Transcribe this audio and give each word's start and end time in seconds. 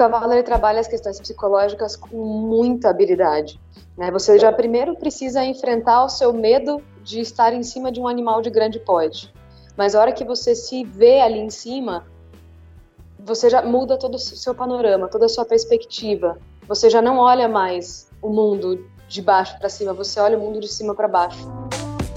cavalo 0.00 0.32
ele 0.32 0.42
trabalha 0.42 0.80
as 0.80 0.88
questões 0.88 1.20
psicológicas 1.20 1.94
com 1.94 2.16
muita 2.16 2.88
habilidade. 2.88 3.60
Né? 3.98 4.10
Você 4.10 4.38
já 4.38 4.50
primeiro 4.50 4.96
precisa 4.96 5.44
enfrentar 5.44 6.02
o 6.04 6.08
seu 6.08 6.32
medo 6.32 6.82
de 7.02 7.20
estar 7.20 7.52
em 7.52 7.62
cima 7.62 7.92
de 7.92 8.00
um 8.00 8.08
animal 8.08 8.40
de 8.40 8.48
grande 8.48 8.78
porte. 8.78 9.30
Mas 9.76 9.94
a 9.94 10.00
hora 10.00 10.12
que 10.12 10.24
você 10.24 10.54
se 10.54 10.84
vê 10.84 11.20
ali 11.20 11.38
em 11.38 11.50
cima, 11.50 12.06
você 13.18 13.50
já 13.50 13.60
muda 13.60 13.98
todo 13.98 14.14
o 14.14 14.18
seu 14.18 14.54
panorama, 14.54 15.06
toda 15.06 15.26
a 15.26 15.28
sua 15.28 15.44
perspectiva. 15.44 16.38
Você 16.66 16.88
já 16.88 17.02
não 17.02 17.18
olha 17.18 17.46
mais 17.46 18.08
o 18.22 18.30
mundo 18.30 18.86
de 19.06 19.20
baixo 19.20 19.58
para 19.58 19.68
cima, 19.68 19.92
você 19.92 20.18
olha 20.18 20.38
o 20.38 20.40
mundo 20.40 20.60
de 20.60 20.68
cima 20.68 20.94
para 20.94 21.08
baixo. 21.08 21.46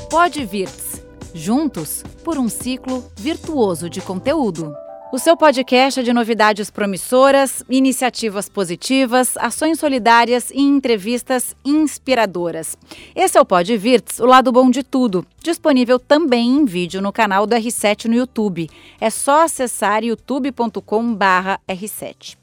Pode 0.10 0.46
Virts, 0.46 1.04
juntos 1.34 2.02
por 2.24 2.38
um 2.38 2.48
ciclo 2.48 3.04
virtuoso 3.18 3.90
de 3.90 4.00
conteúdo. 4.00 4.74
O 5.14 5.20
seu 5.20 5.38
podcast 5.38 6.00
é 6.00 6.04
de 6.04 6.12
novidades 6.12 6.72
promissoras, 6.72 7.64
iniciativas 7.70 8.50
positivas, 8.50 9.38
ações 9.38 9.78
solidárias 9.78 10.50
e 10.50 10.60
entrevistas 10.60 11.56
inspiradoras. 11.64 12.76
Esse 13.16 13.38
é 13.38 13.42
o 13.42 13.46
Pod 13.46 13.78
Virts, 13.78 14.20
o 14.20 14.26
lado 14.26 14.52
bom 14.52 14.72
de 14.72 14.82
tudo, 14.82 15.24
disponível 15.44 16.00
também 16.00 16.50
em 16.50 16.66
vídeo 16.66 17.00
no 17.00 17.14
canal 17.14 17.46
do 17.46 17.56
R7 17.56 18.06
no 18.06 18.16
YouTube. 18.16 18.68
É 19.00 19.12
só 19.12 19.44
acessar 19.44 20.04
youtube.com/r7. 20.04 22.43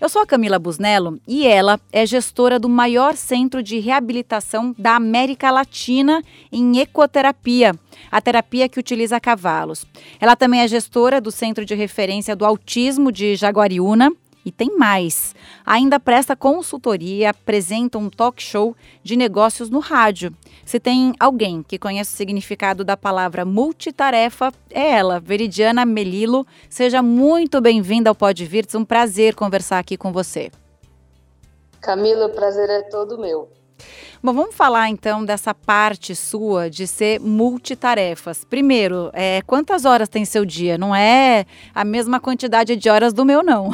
Eu 0.00 0.08
sou 0.08 0.22
a 0.22 0.26
Camila 0.26 0.60
Busnello 0.60 1.18
e 1.26 1.44
ela 1.44 1.80
é 1.92 2.06
gestora 2.06 2.58
do 2.58 2.68
maior 2.68 3.16
centro 3.16 3.62
de 3.62 3.80
reabilitação 3.80 4.72
da 4.78 4.94
América 4.94 5.50
Latina 5.50 6.22
em 6.52 6.78
ecoterapia, 6.78 7.74
a 8.10 8.20
terapia 8.20 8.68
que 8.68 8.78
utiliza 8.78 9.18
cavalos. 9.18 9.84
Ela 10.20 10.36
também 10.36 10.60
é 10.60 10.68
gestora 10.68 11.20
do 11.20 11.32
Centro 11.32 11.64
de 11.64 11.74
Referência 11.74 12.36
do 12.36 12.44
Autismo 12.44 13.10
de 13.10 13.34
Jaguariúna 13.34 14.12
e 14.44 14.52
tem 14.52 14.76
mais. 14.76 15.34
Ainda 15.64 16.00
presta 16.00 16.34
consultoria, 16.34 17.30
apresenta 17.30 17.98
um 17.98 18.08
talk 18.08 18.42
show 18.42 18.74
de 19.02 19.16
negócios 19.16 19.68
no 19.70 19.78
rádio. 19.78 20.34
Se 20.64 20.78
tem 20.78 21.12
alguém 21.18 21.62
que 21.62 21.78
conhece 21.78 22.14
o 22.14 22.16
significado 22.16 22.84
da 22.84 22.96
palavra 22.96 23.44
multitarefa, 23.44 24.52
é 24.70 24.92
ela, 24.92 25.20
Veridiana 25.20 25.84
Melilo. 25.84 26.46
Seja 26.68 27.02
muito 27.02 27.60
bem-vinda 27.60 28.10
ao 28.10 28.14
Pode 28.14 28.44
Virtus. 28.44 28.74
Um 28.74 28.84
prazer 28.84 29.34
conversar 29.34 29.78
aqui 29.78 29.96
com 29.96 30.12
você. 30.12 30.50
Camila, 31.80 32.26
o 32.26 32.30
prazer 32.30 32.68
é 32.68 32.82
todo 32.82 33.18
meu. 33.18 33.57
Bom, 34.22 34.32
vamos 34.32 34.54
falar 34.54 34.88
então 34.88 35.24
dessa 35.24 35.54
parte 35.54 36.14
sua 36.16 36.68
de 36.68 36.86
ser 36.86 37.20
multitarefas. 37.20 38.44
Primeiro, 38.44 39.10
é, 39.12 39.42
quantas 39.42 39.84
horas 39.84 40.08
tem 40.08 40.24
seu 40.24 40.44
dia? 40.44 40.76
Não 40.76 40.94
é 40.94 41.46
a 41.74 41.84
mesma 41.84 42.18
quantidade 42.18 42.74
de 42.74 42.90
horas 42.90 43.12
do 43.12 43.24
meu, 43.24 43.42
não. 43.42 43.70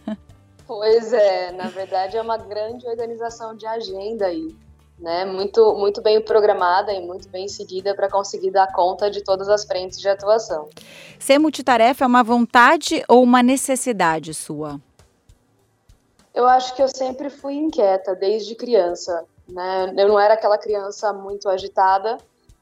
pois 0.66 1.12
é, 1.12 1.52
na 1.52 1.68
verdade 1.68 2.16
é 2.16 2.22
uma 2.22 2.38
grande 2.38 2.86
organização 2.86 3.54
de 3.54 3.66
agenda 3.66 4.26
aí. 4.26 4.54
Né, 4.96 5.24
muito, 5.24 5.74
muito 5.74 6.00
bem 6.00 6.20
programada 6.20 6.92
e 6.92 7.04
muito 7.04 7.28
bem 7.28 7.48
seguida 7.48 7.96
para 7.96 8.08
conseguir 8.08 8.52
dar 8.52 8.72
conta 8.72 9.10
de 9.10 9.24
todas 9.24 9.48
as 9.48 9.64
frentes 9.64 10.00
de 10.00 10.08
atuação. 10.08 10.68
Ser 11.18 11.36
multitarefa 11.40 12.04
é 12.04 12.06
uma 12.06 12.22
vontade 12.22 13.02
ou 13.08 13.20
uma 13.20 13.42
necessidade 13.42 14.32
sua? 14.32 14.80
Eu 16.32 16.46
acho 16.46 16.74
que 16.76 16.82
eu 16.82 16.88
sempre 16.88 17.28
fui 17.28 17.54
inquieta 17.54 18.14
desde 18.14 18.54
criança. 18.54 19.24
Né? 19.48 19.94
Eu 19.96 20.08
não 20.08 20.18
era 20.18 20.34
aquela 20.34 20.58
criança 20.58 21.12
muito 21.12 21.48
agitada, 21.48 22.18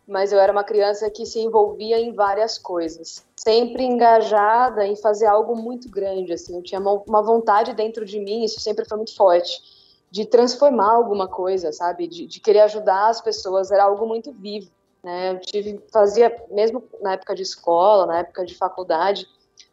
mas 0.06 0.33
eu 0.33 0.38
era 0.38 0.52
uma 0.52 0.64
criança 0.64 1.08
que 1.11 1.24
se 1.24 1.39
envolvia 1.39 1.98
em 1.98 2.12
várias 2.12 2.58
coisas, 2.58 3.24
sempre 3.36 3.84
engajada 3.84 4.86
em 4.86 4.97
fazer 4.97 5.27
algo 5.27 5.55
muito 5.56 5.89
grande. 5.89 6.33
Assim, 6.33 6.56
eu 6.56 6.62
tinha 6.62 6.80
uma 6.80 7.22
vontade 7.22 7.72
dentro 7.72 8.05
de 8.05 8.19
mim, 8.19 8.44
isso 8.44 8.61
sempre 8.61 8.84
foi 8.84 8.97
muito 8.97 9.14
forte, 9.14 9.61
de 10.11 10.27
transformar 10.27 10.92
alguma 10.92 11.28
coisa, 11.28 11.72
sabe? 11.72 12.06
De, 12.06 12.27
de 12.27 12.41
querer 12.41 12.61
ajudar 12.61 13.08
as 13.08 13.20
pessoas, 13.20 13.70
era 13.70 13.84
algo 13.84 14.06
muito 14.06 14.33
vivo. 14.33 14.70
Né? 15.02 15.33
Eu 15.33 15.41
tive, 15.41 15.80
fazia 15.92 16.35
mesmo 16.51 16.83
na 17.01 17.14
época 17.14 17.35
de 17.35 17.42
escola, 17.42 18.06
na 18.06 18.18
época 18.18 18.45
de 18.45 18.55
faculdade, 18.55 19.27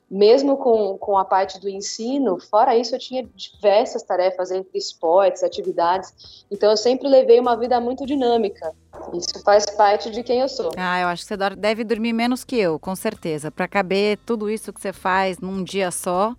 mesmo 0.09 0.57
com, 0.57 0.97
com 0.97 1.17
a 1.17 1.23
parte 1.23 1.59
do 1.59 1.69
ensino, 1.69 2.39
fora 2.39 2.75
isso, 2.75 2.95
eu 2.95 2.99
tinha 2.99 3.27
diversas 3.35 4.01
tarefas 4.01 4.49
entre 4.49 4.77
esportes, 4.77 5.43
atividades. 5.43 6.45
Então, 6.49 6.71
eu 6.71 6.77
sempre 6.77 7.07
levei 7.07 7.39
uma 7.39 7.55
vida 7.55 7.79
muito 7.79 8.05
dinâmica. 8.05 8.73
Isso 9.13 9.43
faz 9.43 9.65
parte 9.67 10.09
de 10.09 10.23
quem 10.23 10.39
eu 10.39 10.49
sou. 10.49 10.71
Ah, 10.75 10.99
eu 11.01 11.07
acho 11.07 11.23
que 11.23 11.27
você 11.27 11.55
deve 11.55 11.83
dormir 11.83 12.13
menos 12.13 12.43
que 12.43 12.57
eu, 12.57 12.79
com 12.79 12.95
certeza. 12.95 13.51
Para 13.51 13.67
caber 13.67 14.17
tudo 14.25 14.49
isso 14.49 14.73
que 14.73 14.81
você 14.81 14.91
faz 14.91 15.37
num 15.37 15.63
dia 15.63 15.91
só, 15.91 16.35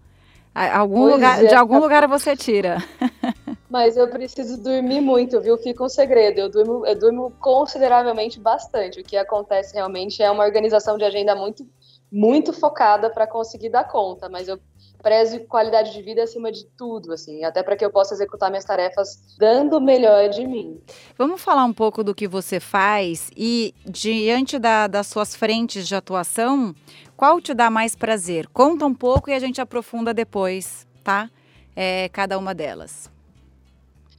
algum 0.54 1.06
lugar, 1.06 1.44
é. 1.44 1.48
de 1.48 1.54
algum 1.54 1.78
lugar 1.78 2.06
você 2.08 2.36
tira. 2.36 2.78
Mas 3.70 3.96
eu 3.96 4.08
preciso 4.08 4.60
dormir 4.60 5.00
muito, 5.00 5.40
viu? 5.40 5.56
Fica 5.56 5.84
um 5.84 5.88
segredo. 5.88 6.40
Eu 6.40 6.48
durmo, 6.48 6.84
eu 6.84 6.98
durmo 6.98 7.32
consideravelmente 7.38 8.40
bastante. 8.40 9.00
O 9.00 9.04
que 9.04 9.16
acontece 9.16 9.74
realmente 9.74 10.20
é 10.20 10.28
uma 10.28 10.44
organização 10.44 10.98
de 10.98 11.04
agenda 11.04 11.36
muito 11.36 11.64
muito 12.10 12.52
focada 12.52 13.08
para 13.10 13.26
conseguir 13.26 13.68
dar 13.68 13.84
conta, 13.84 14.28
mas 14.28 14.48
eu 14.48 14.58
prezo 15.02 15.40
qualidade 15.40 15.92
de 15.92 16.02
vida 16.02 16.22
acima 16.22 16.52
de 16.52 16.66
tudo, 16.76 17.12
assim, 17.12 17.44
até 17.44 17.62
para 17.62 17.76
que 17.76 17.84
eu 17.84 17.90
possa 17.90 18.14
executar 18.14 18.50
minhas 18.50 18.64
tarefas 18.64 19.34
dando 19.38 19.78
o 19.78 19.80
melhor 19.80 20.28
de 20.28 20.46
mim. 20.46 20.80
Vamos 21.16 21.40
falar 21.40 21.64
um 21.64 21.72
pouco 21.72 22.04
do 22.04 22.14
que 22.14 22.28
você 22.28 22.60
faz 22.60 23.30
e 23.36 23.74
diante 23.84 24.58
da, 24.58 24.86
das 24.86 25.06
suas 25.06 25.34
frentes 25.34 25.88
de 25.88 25.94
atuação, 25.94 26.74
qual 27.16 27.40
te 27.40 27.54
dá 27.54 27.70
mais 27.70 27.94
prazer? 27.94 28.46
Conta 28.48 28.84
um 28.84 28.94
pouco 28.94 29.30
e 29.30 29.32
a 29.32 29.38
gente 29.38 29.60
aprofunda 29.60 30.12
depois, 30.12 30.86
tá? 31.02 31.30
É, 31.74 32.08
cada 32.10 32.38
uma 32.38 32.54
delas. 32.54 33.10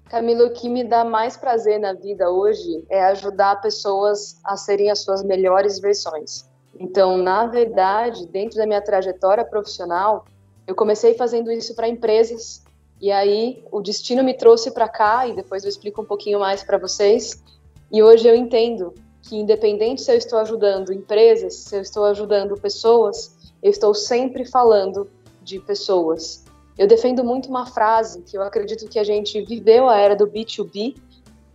Camilo, 0.09 0.47
o 0.47 0.53
que 0.53 0.67
me 0.67 0.83
dá 0.83 1.05
mais 1.05 1.37
prazer 1.37 1.79
na 1.79 1.93
vida 1.93 2.29
hoje 2.29 2.85
é 2.89 3.05
ajudar 3.05 3.61
pessoas 3.61 4.39
a 4.43 4.57
serem 4.57 4.91
as 4.91 4.99
suas 5.03 5.23
melhores 5.23 5.79
versões. 5.79 6.50
Então, 6.79 7.17
na 7.17 7.45
verdade, 7.45 8.25
dentro 8.27 8.57
da 8.57 8.65
minha 8.65 8.81
trajetória 8.81 9.45
profissional, 9.45 10.25
eu 10.65 10.75
comecei 10.75 11.13
fazendo 11.13 11.51
isso 11.51 11.75
para 11.75 11.87
empresas 11.87 12.63
e 13.01 13.11
aí 13.11 13.63
o 13.71 13.81
destino 13.81 14.23
me 14.23 14.33
trouxe 14.33 14.71
para 14.71 14.87
cá 14.87 15.27
e 15.27 15.35
depois 15.35 15.63
eu 15.63 15.69
explico 15.69 16.01
um 16.01 16.05
pouquinho 16.05 16.39
mais 16.39 16.63
para 16.63 16.77
vocês. 16.77 17.43
E 17.91 18.01
hoje 18.03 18.27
eu 18.27 18.35
entendo 18.35 18.93
que 19.23 19.35
independente 19.35 20.01
se 20.01 20.11
eu 20.11 20.17
estou 20.17 20.39
ajudando 20.39 20.93
empresas, 20.93 21.55
se 21.55 21.75
eu 21.75 21.81
estou 21.81 22.05
ajudando 22.05 22.59
pessoas, 22.59 23.35
eu 23.61 23.71
estou 23.71 23.93
sempre 23.93 24.45
falando 24.45 25.09
de 25.41 25.59
pessoas. 25.59 26.45
Eu 26.77 26.87
defendo 26.87 27.23
muito 27.23 27.49
uma 27.49 27.65
frase 27.65 28.21
que 28.21 28.37
eu 28.37 28.41
acredito 28.41 28.87
que 28.87 28.99
a 28.99 29.03
gente 29.03 29.41
viveu 29.41 29.89
a 29.89 29.97
era 29.97 30.15
do 30.15 30.27
B2B 30.27 30.95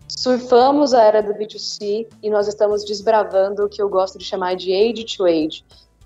surfamos 0.08 0.94
a 0.94 1.02
era 1.02 1.22
do 1.22 1.34
B2C 1.34 2.06
e 2.22 2.30
nós 2.30 2.48
estamos 2.48 2.84
desbravando 2.84 3.64
o 3.64 3.68
que 3.68 3.80
eu 3.80 3.88
gosto 3.88 4.18
de 4.18 4.24
chamar 4.24 4.56
de 4.56 4.72
age 4.72 5.04
to 5.04 5.24
age. 5.24 5.64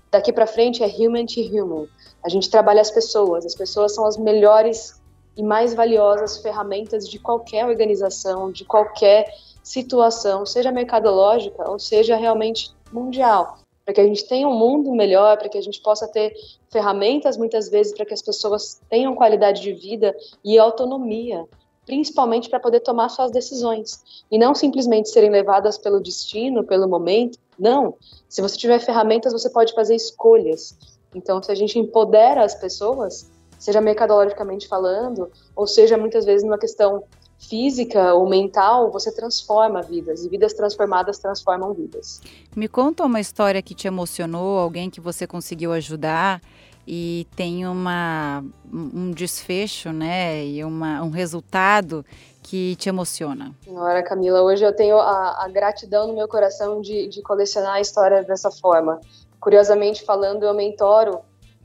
Daqui 0.09 0.33
para 0.33 0.45
frente 0.45 0.83
é 0.83 0.87
human 0.87 1.25
to 1.25 1.39
human. 1.39 1.87
A 2.23 2.29
gente 2.29 2.49
trabalha 2.49 2.81
as 2.81 2.91
pessoas. 2.91 3.45
As 3.45 3.55
pessoas 3.55 3.95
são 3.95 4.05
as 4.05 4.17
melhores 4.17 5.01
e 5.37 5.43
mais 5.43 5.73
valiosas 5.73 6.37
ferramentas 6.37 7.07
de 7.07 7.17
qualquer 7.17 7.65
organização, 7.65 8.51
de 8.51 8.65
qualquer 8.65 9.33
situação, 9.63 10.45
seja 10.45 10.71
mercadológica 10.71 11.69
ou 11.69 11.79
seja 11.79 12.15
realmente 12.15 12.71
mundial. 12.91 13.59
Para 13.85 13.93
que 13.93 14.01
a 14.01 14.05
gente 14.05 14.27
tenha 14.27 14.47
um 14.47 14.57
mundo 14.57 14.91
melhor, 14.93 15.37
para 15.37 15.49
que 15.49 15.57
a 15.57 15.61
gente 15.61 15.81
possa 15.81 16.07
ter 16.07 16.33
ferramentas 16.69 17.37
muitas 17.37 17.69
vezes 17.69 17.93
para 17.93 18.05
que 18.05 18.13
as 18.13 18.21
pessoas 18.21 18.81
tenham 18.89 19.15
qualidade 19.15 19.61
de 19.61 19.73
vida 19.73 20.15
e 20.43 20.59
autonomia 20.59 21.47
principalmente 21.85 22.49
para 22.49 22.59
poder 22.59 22.81
tomar 22.81 23.09
suas 23.09 23.31
decisões 23.31 24.23
e 24.31 24.37
não 24.37 24.53
simplesmente 24.53 25.09
serem 25.09 25.29
levadas 25.29 25.77
pelo 25.77 25.99
destino, 25.99 26.63
pelo 26.63 26.87
momento. 26.87 27.37
Não. 27.57 27.95
Se 28.29 28.41
você 28.41 28.57
tiver 28.57 28.79
ferramentas, 28.79 29.33
você 29.33 29.49
pode 29.49 29.73
fazer 29.73 29.95
escolhas. 29.95 30.77
Então, 31.13 31.41
se 31.41 31.51
a 31.51 31.55
gente 31.55 31.77
empodera 31.77 32.43
as 32.43 32.55
pessoas, 32.55 33.29
seja 33.59 33.81
mercadologicamente 33.81 34.67
falando, 34.67 35.29
ou 35.55 35.67
seja 35.67 35.97
muitas 35.97 36.25
vezes 36.25 36.43
numa 36.43 36.57
questão 36.57 37.03
física 37.37 38.13
ou 38.13 38.29
mental, 38.29 38.91
você 38.91 39.11
transforma 39.11 39.81
vidas 39.81 40.23
e 40.23 40.29
vidas 40.29 40.53
transformadas 40.53 41.17
transformam 41.17 41.73
vidas. 41.73 42.21
Me 42.55 42.67
conta 42.67 43.03
uma 43.03 43.19
história 43.19 43.61
que 43.61 43.73
te 43.73 43.87
emocionou, 43.87 44.59
alguém 44.59 44.89
que 44.89 45.01
você 45.01 45.25
conseguiu 45.25 45.71
ajudar 45.73 46.39
e 46.87 47.27
tem 47.35 47.65
uma, 47.67 48.43
um 48.71 49.11
desfecho, 49.11 49.91
né, 49.91 50.45
e 50.45 50.63
uma, 50.63 51.01
um 51.03 51.09
resultado 51.09 52.05
que 52.41 52.75
te 52.75 52.89
emociona? 52.89 53.53
Senhora 53.63 54.03
Camila, 54.03 54.41
hoje 54.41 54.63
eu 54.63 54.75
tenho 54.75 54.97
a, 54.97 55.45
a 55.45 55.47
gratidão 55.47 56.07
no 56.07 56.13
meu 56.13 56.27
coração 56.27 56.81
de, 56.81 57.07
de 57.07 57.21
colecionar 57.21 57.75
a 57.75 57.81
história 57.81 58.23
dessa 58.23 58.49
forma. 58.51 58.99
Curiosamente 59.39 60.03
falando, 60.03 60.43
eu 60.43 60.53
mentoro 60.53 61.19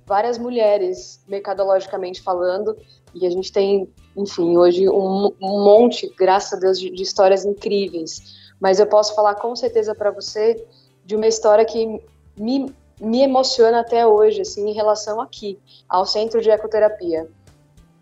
várias 0.07 0.39
mulheres, 0.39 1.21
mercadologicamente 1.27 2.23
falando, 2.23 2.77
e 3.15 3.27
a 3.27 3.31
gente 3.31 3.51
tem, 3.51 3.93
enfim, 4.17 4.57
hoje 4.57 4.89
um, 4.89 5.33
um 5.43 5.65
monte, 5.65 6.13
graças 6.17 6.53
a 6.53 6.57
Deus, 6.61 6.79
de, 6.79 6.91
de 6.91 7.03
histórias 7.03 7.45
incríveis. 7.45 8.21
Mas 8.61 8.79
eu 8.79 8.87
posso 8.87 9.15
falar 9.15 9.35
com 9.35 9.55
certeza 9.57 9.95
para 9.95 10.11
você 10.11 10.65
de 11.05 11.17
uma 11.17 11.27
história 11.27 11.65
que 11.65 12.01
me 12.37 12.73
me 13.01 13.23
emociona 13.23 13.81
até 13.81 14.07
hoje, 14.07 14.43
assim, 14.43 14.69
em 14.69 14.73
relação 14.73 15.21
aqui, 15.21 15.59
ao 15.89 16.07
centro 16.07 16.41
de 16.41 16.51
ecoterapia. 16.51 17.29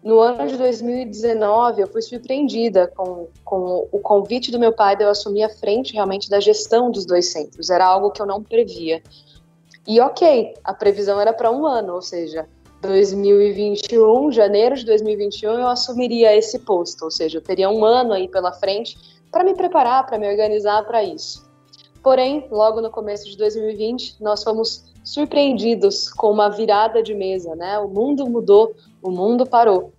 No 0.02 0.20
ano 0.20 0.46
de 0.46 0.56
2019, 0.58 1.80
eu 1.80 1.88
fui 1.88 2.02
surpreendida 2.02 2.92
com, 2.94 3.26
com 3.42 3.88
o 3.90 3.98
convite 3.98 4.50
do 4.50 4.58
meu 4.58 4.72
pai 4.72 4.96
de 4.96 5.02
eu 5.02 5.08
assumir 5.08 5.42
a 5.42 5.48
frente 5.48 5.94
realmente 5.94 6.28
da 6.28 6.40
gestão 6.40 6.90
dos 6.90 7.06
dois 7.06 7.32
centros. 7.32 7.70
Era 7.70 7.86
algo 7.86 8.10
que 8.10 8.20
eu 8.20 8.26
não 8.26 8.42
previa. 8.42 9.02
E 9.86 10.00
ok, 10.00 10.54
a 10.62 10.74
previsão 10.74 11.18
era 11.20 11.32
para 11.32 11.50
um 11.50 11.66
ano, 11.66 11.94
ou 11.94 12.02
seja, 12.02 12.46
2021, 12.82 14.30
janeiro 14.30 14.76
de 14.76 14.84
2021, 14.84 15.52
eu 15.52 15.68
assumiria 15.68 16.36
esse 16.36 16.58
posto, 16.58 17.06
ou 17.06 17.10
seja, 17.10 17.38
eu 17.38 17.42
teria 17.42 17.70
um 17.70 17.82
ano 17.84 18.12
aí 18.12 18.28
pela 18.28 18.52
frente 18.52 18.96
para 19.30 19.42
me 19.42 19.54
preparar, 19.54 20.04
para 20.06 20.18
me 20.18 20.28
organizar 20.28 20.84
para 20.84 21.02
isso. 21.02 21.50
Porém, 22.04 22.46
logo 22.50 22.82
no 22.82 22.90
começo 22.90 23.24
de 23.24 23.34
2020, 23.38 24.22
nós 24.22 24.44
fomos 24.44 24.84
surpreendidos 25.02 26.12
com 26.12 26.30
uma 26.30 26.50
virada 26.50 27.02
de 27.02 27.14
mesa, 27.14 27.56
né? 27.56 27.78
O 27.78 27.88
mundo 27.88 28.28
mudou, 28.28 28.74
o 29.02 29.10
mundo 29.10 29.46
parou. 29.46 29.90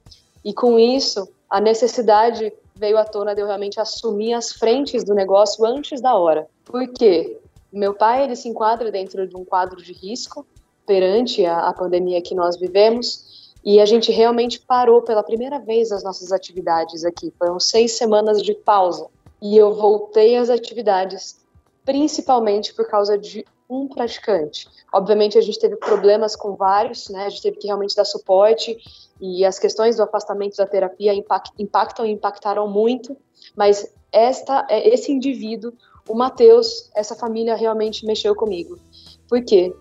E 0.44 0.54
com 0.54 0.78
isso, 0.78 1.28
a 1.50 1.60
necessidade 1.60 2.54
veio 2.76 3.00
à 3.00 3.06
tona 3.06 3.34
de 3.34 3.42
eu 3.42 3.48
realmente 3.48 3.80
assumir 3.80 4.34
as 4.34 4.52
frentes 4.52 5.04
do 5.04 5.16
negócio 5.16 5.66
antes 5.66 6.00
da 6.00 6.14
hora. 6.14 6.48
Por 6.64 6.88
quê? 6.90 7.40
Meu 7.74 7.96
pai, 7.96 8.24
ele 8.24 8.36
se 8.36 8.48
enquadra 8.48 8.92
dentro 8.92 9.28
de 9.28 9.36
um 9.36 9.44
quadro 9.44 9.82
de 9.82 9.92
risco 9.92 10.46
perante 10.86 11.44
a, 11.44 11.70
a 11.70 11.74
pandemia 11.74 12.22
que 12.22 12.36
nós 12.36 12.56
vivemos, 12.56 13.52
e 13.66 13.80
a 13.80 13.86
gente 13.88 14.12
realmente 14.12 14.60
parou 14.60 15.02
pela 15.02 15.24
primeira 15.24 15.58
vez 15.58 15.92
as 15.92 16.04
nossas 16.04 16.32
atividades 16.32 17.04
aqui. 17.04 17.34
Foram 17.40 17.60
seis 17.60 17.94
semanas 17.94 18.44
de 18.44 18.54
pausa. 18.54 19.08
E 19.42 19.58
eu 19.58 19.74
voltei 19.74 20.38
às 20.38 20.52
atividades, 20.52 21.44
principalmente 21.86 22.74
por 22.74 22.88
causa 22.88 23.18
de 23.18 23.46
um 23.70 23.88
praticante. 23.88 24.68
Obviamente 24.94 25.38
a 25.38 25.42
gente 25.42 25.60
teve 25.60 25.76
problemas 25.78 26.36
com 26.36 26.56
vários, 26.56 27.10
né? 27.10 27.26
A 27.26 27.30
gente 27.30 27.42
teve 27.42 27.58
que 27.58 27.68
realmente 27.68 27.96
dar 27.96 28.06
suporte 28.06 28.78
e 29.20 29.46
as 29.46 29.58
questões 29.58 29.96
do 29.96 30.04
afastamento 30.04 30.58
da 30.58 30.66
terapia 30.66 31.14
impactam 31.58 32.06
e 32.06 32.12
impactaram 32.12 32.68
muito, 32.68 33.16
mas 33.56 33.92
esta 34.12 34.66
é, 34.70 34.88
esse 34.88 35.12
indivíduo, 35.12 35.74
o 36.08 36.14
Matheus, 36.14 36.90
essa 36.96 37.16
família 37.16 37.56
realmente 37.56 38.06
mexeu 38.06 38.36
comigo. 38.36 38.78
Por 39.28 39.44
quê? 39.44 39.74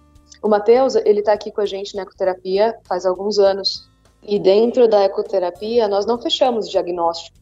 O 0.42 0.48
Matheus, 0.48 0.94
ele 0.94 1.20
está 1.20 1.32
aqui 1.32 1.50
com 1.50 1.60
a 1.60 1.66
gente 1.66 1.96
na 1.96 2.02
ecoterapia 2.02 2.78
faz 2.86 3.06
alguns 3.06 3.38
anos. 3.38 3.88
E 4.22 4.38
dentro 4.38 4.88
da 4.88 5.02
ecoterapia, 5.02 5.86
nós 5.86 6.06
não 6.06 6.20
fechamos 6.20 6.68
diagnóstico, 6.68 7.36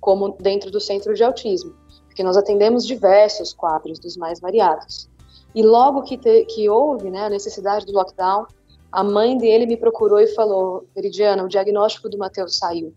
como 0.00 0.36
dentro 0.40 0.70
do 0.70 0.80
centro 0.80 1.14
de 1.14 1.24
autismo, 1.24 1.74
porque 2.18 2.24
nós 2.24 2.36
atendemos 2.36 2.84
diversos 2.84 3.52
quadros 3.52 4.00
dos 4.00 4.16
mais 4.16 4.40
variados. 4.40 5.08
E 5.54 5.62
logo 5.62 6.02
que, 6.02 6.18
te, 6.18 6.46
que 6.46 6.68
houve 6.68 7.10
né, 7.12 7.26
a 7.26 7.30
necessidade 7.30 7.86
do 7.86 7.92
lockdown, 7.92 8.44
a 8.90 9.04
mãe 9.04 9.38
dele 9.38 9.66
me 9.66 9.76
procurou 9.76 10.18
e 10.18 10.26
falou: 10.26 10.84
Veridiana, 10.92 11.44
o 11.44 11.48
diagnóstico 11.48 12.08
do 12.08 12.18
Matheus 12.18 12.58
saiu. 12.58 12.92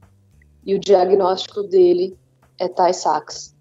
E 0.66 0.74
o 0.74 0.80
diagnóstico 0.80 1.62
dele 1.62 2.18
é 2.58 2.68
Tay 2.68 2.96
Sachs. 2.96 3.54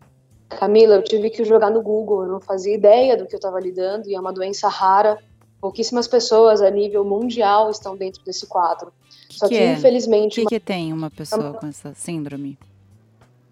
Camila, 0.49 0.95
eu 0.95 1.05
tive 1.05 1.29
que 1.29 1.45
jogar 1.45 1.71
no 1.71 1.83
Google, 1.83 2.23
eu 2.23 2.33
não 2.33 2.41
fazia 2.41 2.75
ideia 2.75 3.15
do 3.15 3.27
que 3.27 3.35
eu 3.35 3.39
estava 3.39 3.61
lidando 3.61 4.09
e 4.09 4.15
é 4.15 4.21
uma 4.21 4.33
doença 4.33 4.67
rara. 4.67 5.19
Pouquíssimas 5.61 6.09
pessoas 6.09 6.63
a 6.63 6.71
nível 6.71 7.05
mundial 7.05 7.71
estão 7.71 7.95
dentro 7.95 8.25
desse 8.25 8.47
quadro. 8.47 8.91
Que 9.29 9.39
Só 9.39 9.47
que, 9.47 9.59
que 9.59 9.63
é? 9.63 9.75
infelizmente. 9.75 10.33
O 10.33 10.35
que, 10.37 10.41
uma... 10.41 10.49
que 10.49 10.61
tem 10.61 10.91
uma 10.91 11.11
pessoa 11.11 11.53
com 11.53 11.67
essa 11.67 11.93
síndrome? 11.93 12.59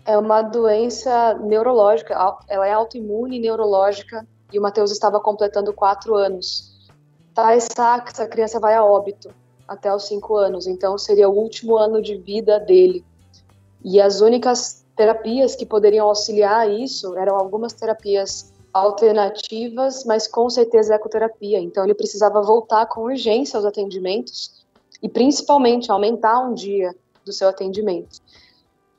É 0.08 0.16
uma 0.16 0.40
doença 0.40 1.34
neurológica, 1.34 2.14
ela 2.48 2.66
é 2.66 2.72
autoimune 2.72 3.38
neurológica 3.38 4.26
e 4.50 4.58
o 4.58 4.62
Matheus 4.62 4.90
estava 4.90 5.20
completando 5.20 5.70
quatro 5.70 6.14
anos. 6.14 6.88
Tais 7.34 7.68
Sachs, 7.76 8.18
a 8.18 8.26
criança 8.26 8.58
vai 8.58 8.74
a 8.74 8.82
óbito 8.82 9.28
até 9.68 9.94
os 9.94 10.06
cinco 10.06 10.34
anos, 10.34 10.66
então 10.66 10.96
seria 10.96 11.28
o 11.28 11.36
último 11.36 11.76
ano 11.76 12.00
de 12.00 12.16
vida 12.16 12.58
dele. 12.58 13.04
E 13.84 14.00
as 14.00 14.22
únicas 14.22 14.82
terapias 14.96 15.54
que 15.54 15.66
poderiam 15.66 16.08
auxiliar 16.08 16.70
isso 16.70 17.14
eram 17.14 17.36
algumas 17.36 17.74
terapias 17.74 18.50
alternativas, 18.72 20.06
mas 20.06 20.26
com 20.26 20.48
certeza 20.48 20.94
ecoterapia. 20.94 21.60
Então 21.60 21.84
ele 21.84 21.92
precisava 21.92 22.40
voltar 22.40 22.86
com 22.86 23.02
urgência 23.02 23.58
aos 23.58 23.66
atendimentos 23.66 24.64
e 25.02 25.08
principalmente 25.08 25.92
aumentar 25.92 26.40
um 26.40 26.54
dia 26.54 26.96
do 27.26 27.32
seu 27.32 27.46
atendimento. 27.46 28.22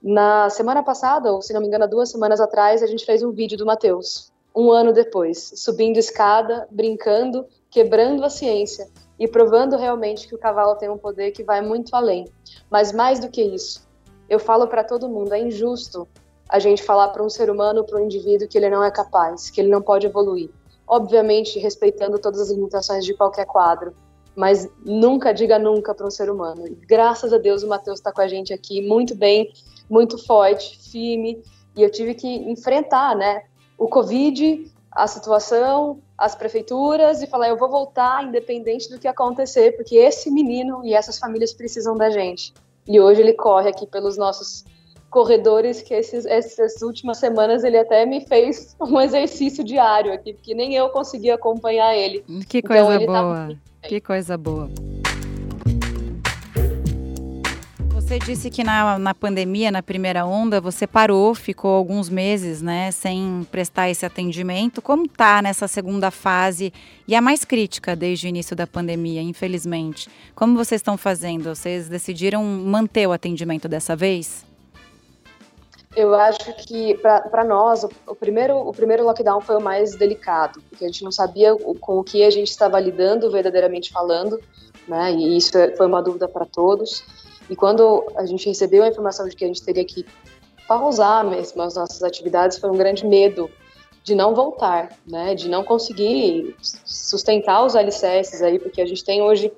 Na 0.01 0.49
semana 0.49 0.81
passada, 0.81 1.31
ou 1.31 1.41
se 1.41 1.53
não 1.53 1.59
me 1.59 1.67
engano, 1.67 1.87
duas 1.87 2.09
semanas 2.09 2.39
atrás, 2.39 2.81
a 2.81 2.87
gente 2.87 3.05
fez 3.05 3.21
um 3.21 3.31
vídeo 3.31 3.57
do 3.57 3.65
Matheus, 3.65 4.31
um 4.55 4.71
ano 4.71 4.93
depois, 4.93 5.51
subindo 5.57 5.97
escada, 5.97 6.67
brincando, 6.71 7.45
quebrando 7.69 8.23
a 8.23 8.29
ciência 8.29 8.87
e 9.19 9.27
provando 9.27 9.75
realmente 9.75 10.27
que 10.27 10.33
o 10.33 10.37
cavalo 10.37 10.75
tem 10.75 10.89
um 10.89 10.97
poder 10.97 11.31
que 11.31 11.43
vai 11.43 11.61
muito 11.61 11.93
além. 11.93 12.25
Mas 12.69 12.93
mais 12.93 13.19
do 13.19 13.29
que 13.29 13.41
isso, 13.41 13.85
eu 14.29 14.39
falo 14.39 14.67
para 14.67 14.83
todo 14.83 15.09
mundo, 15.09 15.33
é 15.33 15.41
injusto 15.41 16.07
a 16.47 16.59
gente 16.59 16.81
falar 16.81 17.09
para 17.09 17.23
um 17.23 17.29
ser 17.29 17.49
humano, 17.49 17.83
para 17.83 17.99
um 17.99 18.05
indivíduo 18.05 18.47
que 18.47 18.57
ele 18.57 18.69
não 18.69 18.83
é 18.83 18.89
capaz, 18.89 19.49
que 19.49 19.59
ele 19.59 19.69
não 19.69 19.81
pode 19.81 20.07
evoluir. 20.07 20.49
Obviamente, 20.87 21.59
respeitando 21.59 22.17
todas 22.17 22.39
as 22.39 22.49
limitações 22.49 23.05
de 23.05 23.13
qualquer 23.13 23.45
quadro, 23.45 23.93
mas 24.35 24.67
nunca 24.83 25.33
diga 25.33 25.59
nunca 25.59 25.93
para 25.93 26.07
um 26.07 26.11
ser 26.11 26.29
humano. 26.29 26.65
E 26.65 26.73
graças 26.73 27.33
a 27.33 27.37
Deus 27.37 27.61
o 27.61 27.67
Matheus 27.67 27.99
está 27.99 28.11
com 28.11 28.21
a 28.21 28.27
gente 28.27 28.53
aqui 28.53 28.81
muito 28.81 29.13
bem, 29.13 29.51
muito 29.89 30.17
forte, 30.25 30.77
firme, 30.91 31.41
e 31.75 31.81
eu 31.81 31.91
tive 31.91 32.13
que 32.13 32.27
enfrentar, 32.27 33.15
né, 33.15 33.43
o 33.77 33.87
Covid, 33.87 34.69
a 34.91 35.07
situação, 35.07 35.99
as 36.17 36.35
prefeituras 36.35 37.21
e 37.21 37.27
falar 37.27 37.47
eu 37.47 37.57
vou 37.57 37.69
voltar 37.69 38.25
independente 38.25 38.89
do 38.89 38.99
que 38.99 39.07
acontecer, 39.07 39.75
porque 39.75 39.95
esse 39.95 40.29
menino 40.29 40.83
e 40.83 40.93
essas 40.93 41.17
famílias 41.17 41.53
precisam 41.53 41.95
da 41.95 42.09
gente. 42.09 42.53
E 42.87 42.99
hoje 42.99 43.21
ele 43.21 43.33
corre 43.33 43.69
aqui 43.69 43.87
pelos 43.87 44.17
nossos 44.17 44.65
corredores 45.09 45.81
que 45.81 45.93
esses, 45.93 46.25
essas 46.25 46.81
últimas 46.81 47.17
semanas 47.17 47.63
ele 47.63 47.77
até 47.77 48.05
me 48.05 48.21
fez 48.21 48.75
um 48.79 48.99
exercício 48.99 49.63
diário 49.63 50.13
aqui, 50.13 50.33
porque 50.33 50.53
nem 50.53 50.75
eu 50.75 50.89
conseguia 50.89 51.35
acompanhar 51.35 51.95
ele. 51.95 52.23
Que 52.47 52.61
coisa 52.61 52.95
então, 52.95 53.05
boa. 53.05 53.57
Que 53.83 54.01
coisa 54.01 54.37
boa. 54.37 54.69
Você 58.09 58.17
disse 58.17 58.49
que 58.49 58.63
na, 58.63 58.97
na 58.97 59.13
pandemia, 59.13 59.69
na 59.69 59.83
primeira 59.83 60.25
onda, 60.25 60.59
você 60.59 60.87
parou, 60.87 61.35
ficou 61.35 61.75
alguns 61.75 62.09
meses, 62.09 62.59
né, 62.59 62.89
sem 62.89 63.45
prestar 63.51 63.87
esse 63.87 64.03
atendimento. 64.03 64.81
Como 64.81 65.07
tá 65.07 65.43
nessa 65.43 65.67
segunda 65.67 66.09
fase 66.09 66.73
e 67.07 67.13
a 67.13 67.21
mais 67.21 67.45
crítica 67.45 67.95
desde 67.95 68.25
o 68.25 68.29
início 68.29 68.55
da 68.55 68.65
pandemia, 68.65 69.21
infelizmente? 69.21 70.09
Como 70.33 70.57
vocês 70.57 70.79
estão 70.79 70.97
fazendo? 70.97 71.53
Vocês 71.53 71.87
decidiram 71.87 72.43
manter 72.43 73.05
o 73.05 73.11
atendimento 73.11 73.67
dessa 73.69 73.95
vez? 73.95 74.43
Eu 75.95 76.15
acho 76.15 76.51
que 76.65 76.95
para 76.95 77.43
nós 77.43 77.83
o, 77.83 77.91
o, 78.07 78.15
primeiro 78.15 78.57
o 78.57 78.73
primeiro 78.73 79.03
lockdown 79.03 79.39
foi 79.39 79.57
o 79.57 79.61
mais 79.61 79.95
delicado, 79.95 80.63
porque 80.67 80.83
a 80.83 80.87
gente 80.87 81.03
não 81.03 81.11
sabia 81.11 81.53
o, 81.53 81.75
com 81.75 81.99
o 81.99 82.03
que 82.03 82.23
a 82.23 82.31
gente 82.31 82.49
estava 82.49 82.79
lidando 82.79 83.29
verdadeiramente 83.29 83.91
falando, 83.91 84.41
né? 84.87 85.13
E 85.13 85.37
isso 85.37 85.55
é, 85.55 85.75
foi 85.75 85.85
uma 85.85 86.01
dúvida 86.01 86.27
para 86.27 86.45
todos. 86.45 87.03
E 87.49 87.55
quando 87.55 88.05
a 88.15 88.25
gente 88.25 88.47
recebeu 88.47 88.83
a 88.83 88.87
informação 88.87 89.27
de 89.27 89.35
que 89.35 89.43
a 89.43 89.47
gente 89.47 89.63
teria 89.63 89.83
que 89.83 90.05
pausar 90.67 91.25
mesmo 91.25 91.61
as 91.61 91.75
nossas 91.75 92.03
atividades, 92.03 92.59
foi 92.59 92.69
um 92.69 92.77
grande 92.77 93.05
medo 93.05 93.49
de 94.03 94.13
não 94.15 94.35
voltar, 94.35 94.95
né? 95.05 95.35
De 95.35 95.49
não 95.49 95.63
conseguir 95.63 96.55
sustentar 96.61 97.65
os 97.65 97.75
alicerces 97.75 98.41
aí, 98.41 98.59
porque 98.59 98.81
a 98.81 98.85
gente 98.85 99.03
tem 99.03 99.21
hoje 99.21 99.51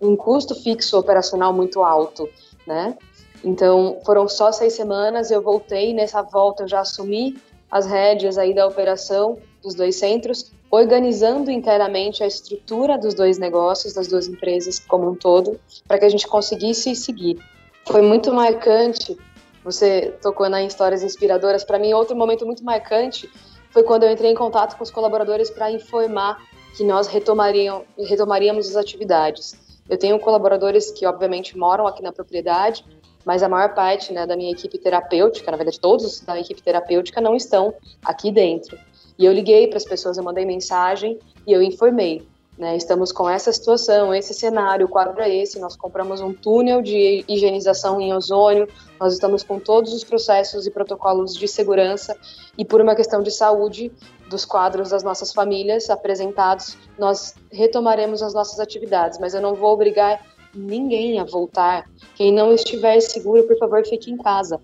um 0.00 0.16
custo 0.16 0.54
fixo 0.54 0.98
operacional 0.98 1.52
muito 1.52 1.82
alto, 1.82 2.28
né? 2.66 2.96
Então, 3.44 3.98
foram 4.04 4.26
só 4.26 4.50
seis 4.50 4.72
semanas, 4.72 5.30
eu 5.30 5.42
voltei, 5.42 5.92
nessa 5.92 6.22
volta 6.22 6.62
eu 6.62 6.68
já 6.68 6.80
assumi 6.80 7.36
as 7.70 7.86
rédeas 7.86 8.38
aí 8.38 8.54
da 8.54 8.66
operação 8.66 9.38
dos 9.62 9.74
dois 9.74 9.96
centros, 9.96 10.52
organizando 10.74 11.50
internamente 11.50 12.22
a 12.22 12.26
estrutura 12.26 12.98
dos 12.98 13.14
dois 13.14 13.38
negócios, 13.38 13.94
das 13.94 14.08
duas 14.08 14.26
empresas 14.26 14.78
como 14.78 15.08
um 15.10 15.14
todo, 15.14 15.60
para 15.86 15.98
que 15.98 16.04
a 16.04 16.08
gente 16.08 16.26
conseguisse 16.26 16.94
seguir. 16.96 17.38
Foi 17.86 18.02
muito 18.02 18.32
marcante, 18.32 19.16
você 19.62 20.14
tocou 20.20 20.46
em 20.46 20.66
histórias 20.66 21.02
inspiradoras, 21.02 21.64
para 21.64 21.78
mim 21.78 21.92
outro 21.92 22.16
momento 22.16 22.44
muito 22.44 22.64
marcante 22.64 23.30
foi 23.70 23.82
quando 23.82 24.04
eu 24.04 24.12
entrei 24.12 24.30
em 24.30 24.34
contato 24.36 24.76
com 24.76 24.84
os 24.84 24.90
colaboradores 24.90 25.50
para 25.50 25.70
informar 25.70 26.40
que 26.76 26.84
nós 26.84 27.08
retomaríamos 27.08 28.68
as 28.68 28.76
atividades. 28.76 29.54
Eu 29.88 29.98
tenho 29.98 30.18
colaboradores 30.18 30.92
que 30.92 31.04
obviamente 31.04 31.58
moram 31.58 31.86
aqui 31.86 32.02
na 32.02 32.12
propriedade, 32.12 32.84
mas 33.24 33.42
a 33.42 33.48
maior 33.48 33.74
parte 33.74 34.12
né, 34.12 34.26
da 34.26 34.36
minha 34.36 34.52
equipe 34.52 34.78
terapêutica, 34.78 35.50
na 35.50 35.56
verdade 35.56 35.80
todos 35.80 36.20
da 36.20 36.38
equipe 36.38 36.62
terapêutica 36.62 37.20
não 37.20 37.34
estão 37.34 37.74
aqui 38.04 38.30
dentro. 38.30 38.78
E 39.18 39.24
eu 39.24 39.32
liguei 39.32 39.68
para 39.68 39.76
as 39.76 39.84
pessoas, 39.84 40.16
eu 40.16 40.24
mandei 40.24 40.44
mensagem 40.44 41.18
e 41.46 41.52
eu 41.52 41.62
informei. 41.62 42.26
Né, 42.56 42.76
estamos 42.76 43.10
com 43.10 43.28
essa 43.28 43.52
situação, 43.52 44.14
esse 44.14 44.32
cenário, 44.32 44.86
o 44.86 44.88
quadro 44.88 45.20
é 45.20 45.28
esse. 45.28 45.58
Nós 45.58 45.76
compramos 45.76 46.20
um 46.20 46.32
túnel 46.32 46.82
de 46.82 47.24
higienização 47.26 48.00
em 48.00 48.14
ozônio, 48.14 48.68
nós 48.98 49.12
estamos 49.12 49.42
com 49.42 49.58
todos 49.58 49.92
os 49.92 50.04
processos 50.04 50.64
e 50.64 50.70
protocolos 50.70 51.34
de 51.34 51.48
segurança, 51.48 52.16
e 52.56 52.64
por 52.64 52.80
uma 52.80 52.94
questão 52.94 53.22
de 53.24 53.32
saúde 53.32 53.90
dos 54.30 54.44
quadros 54.44 54.90
das 54.90 55.02
nossas 55.02 55.32
famílias 55.32 55.90
apresentados, 55.90 56.78
nós 56.96 57.34
retomaremos 57.50 58.22
as 58.22 58.32
nossas 58.32 58.60
atividades, 58.60 59.18
mas 59.18 59.34
eu 59.34 59.42
não 59.42 59.56
vou 59.56 59.72
obrigar 59.72 60.24
ninguém 60.54 61.18
a 61.18 61.24
voltar. 61.24 61.90
Quem 62.14 62.32
não 62.32 62.52
estiver 62.52 63.00
seguro, 63.00 63.42
por 63.42 63.58
favor, 63.58 63.84
fique 63.84 64.12
em 64.12 64.16
casa. 64.16 64.60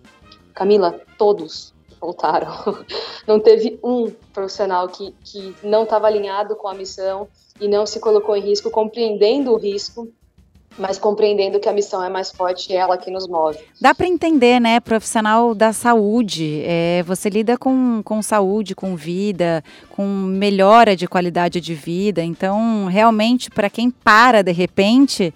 Camila, 0.54 1.00
todos 1.18 1.74
voltaram. 2.00 2.50
Não 3.26 3.38
teve 3.38 3.78
um 3.82 4.10
profissional 4.32 4.88
que, 4.88 5.14
que 5.24 5.54
não 5.62 5.84
estava 5.84 6.06
alinhado 6.06 6.56
com 6.56 6.66
a 6.66 6.74
missão 6.74 7.28
e 7.60 7.68
não 7.68 7.84
se 7.84 8.00
colocou 8.00 8.34
em 8.36 8.40
risco, 8.40 8.70
compreendendo 8.70 9.52
o 9.52 9.56
risco 9.56 10.08
mas 10.78 10.98
compreendendo 10.98 11.58
que 11.58 11.68
a 11.68 11.72
missão 11.72 12.02
é 12.02 12.08
mais 12.08 12.30
forte 12.30 12.72
e 12.72 12.76
é 12.76 12.78
ela 12.78 12.96
que 12.96 13.10
nos 13.10 13.26
move. 13.26 13.58
Dá 13.80 13.94
para 13.94 14.06
entender, 14.06 14.60
né, 14.60 14.80
profissional 14.80 15.54
da 15.54 15.72
saúde, 15.72 16.62
é, 16.64 17.02
você 17.02 17.28
lida 17.28 17.58
com, 17.58 18.00
com 18.02 18.22
saúde, 18.22 18.74
com 18.74 18.96
vida, 18.96 19.62
com 19.90 20.06
melhora 20.06 20.96
de 20.96 21.06
qualidade 21.06 21.60
de 21.60 21.74
vida, 21.74 22.22
então 22.22 22.86
realmente 22.86 23.50
para 23.50 23.68
quem 23.68 23.90
para 23.90 24.42
de 24.42 24.52
repente, 24.52 25.34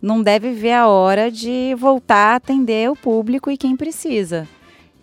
não 0.00 0.22
deve 0.22 0.50
ver 0.52 0.72
a 0.72 0.88
hora 0.88 1.30
de 1.30 1.74
voltar 1.78 2.32
a 2.32 2.36
atender 2.36 2.90
o 2.90 2.96
público 2.96 3.50
e 3.50 3.56
quem 3.56 3.76
precisa. 3.76 4.48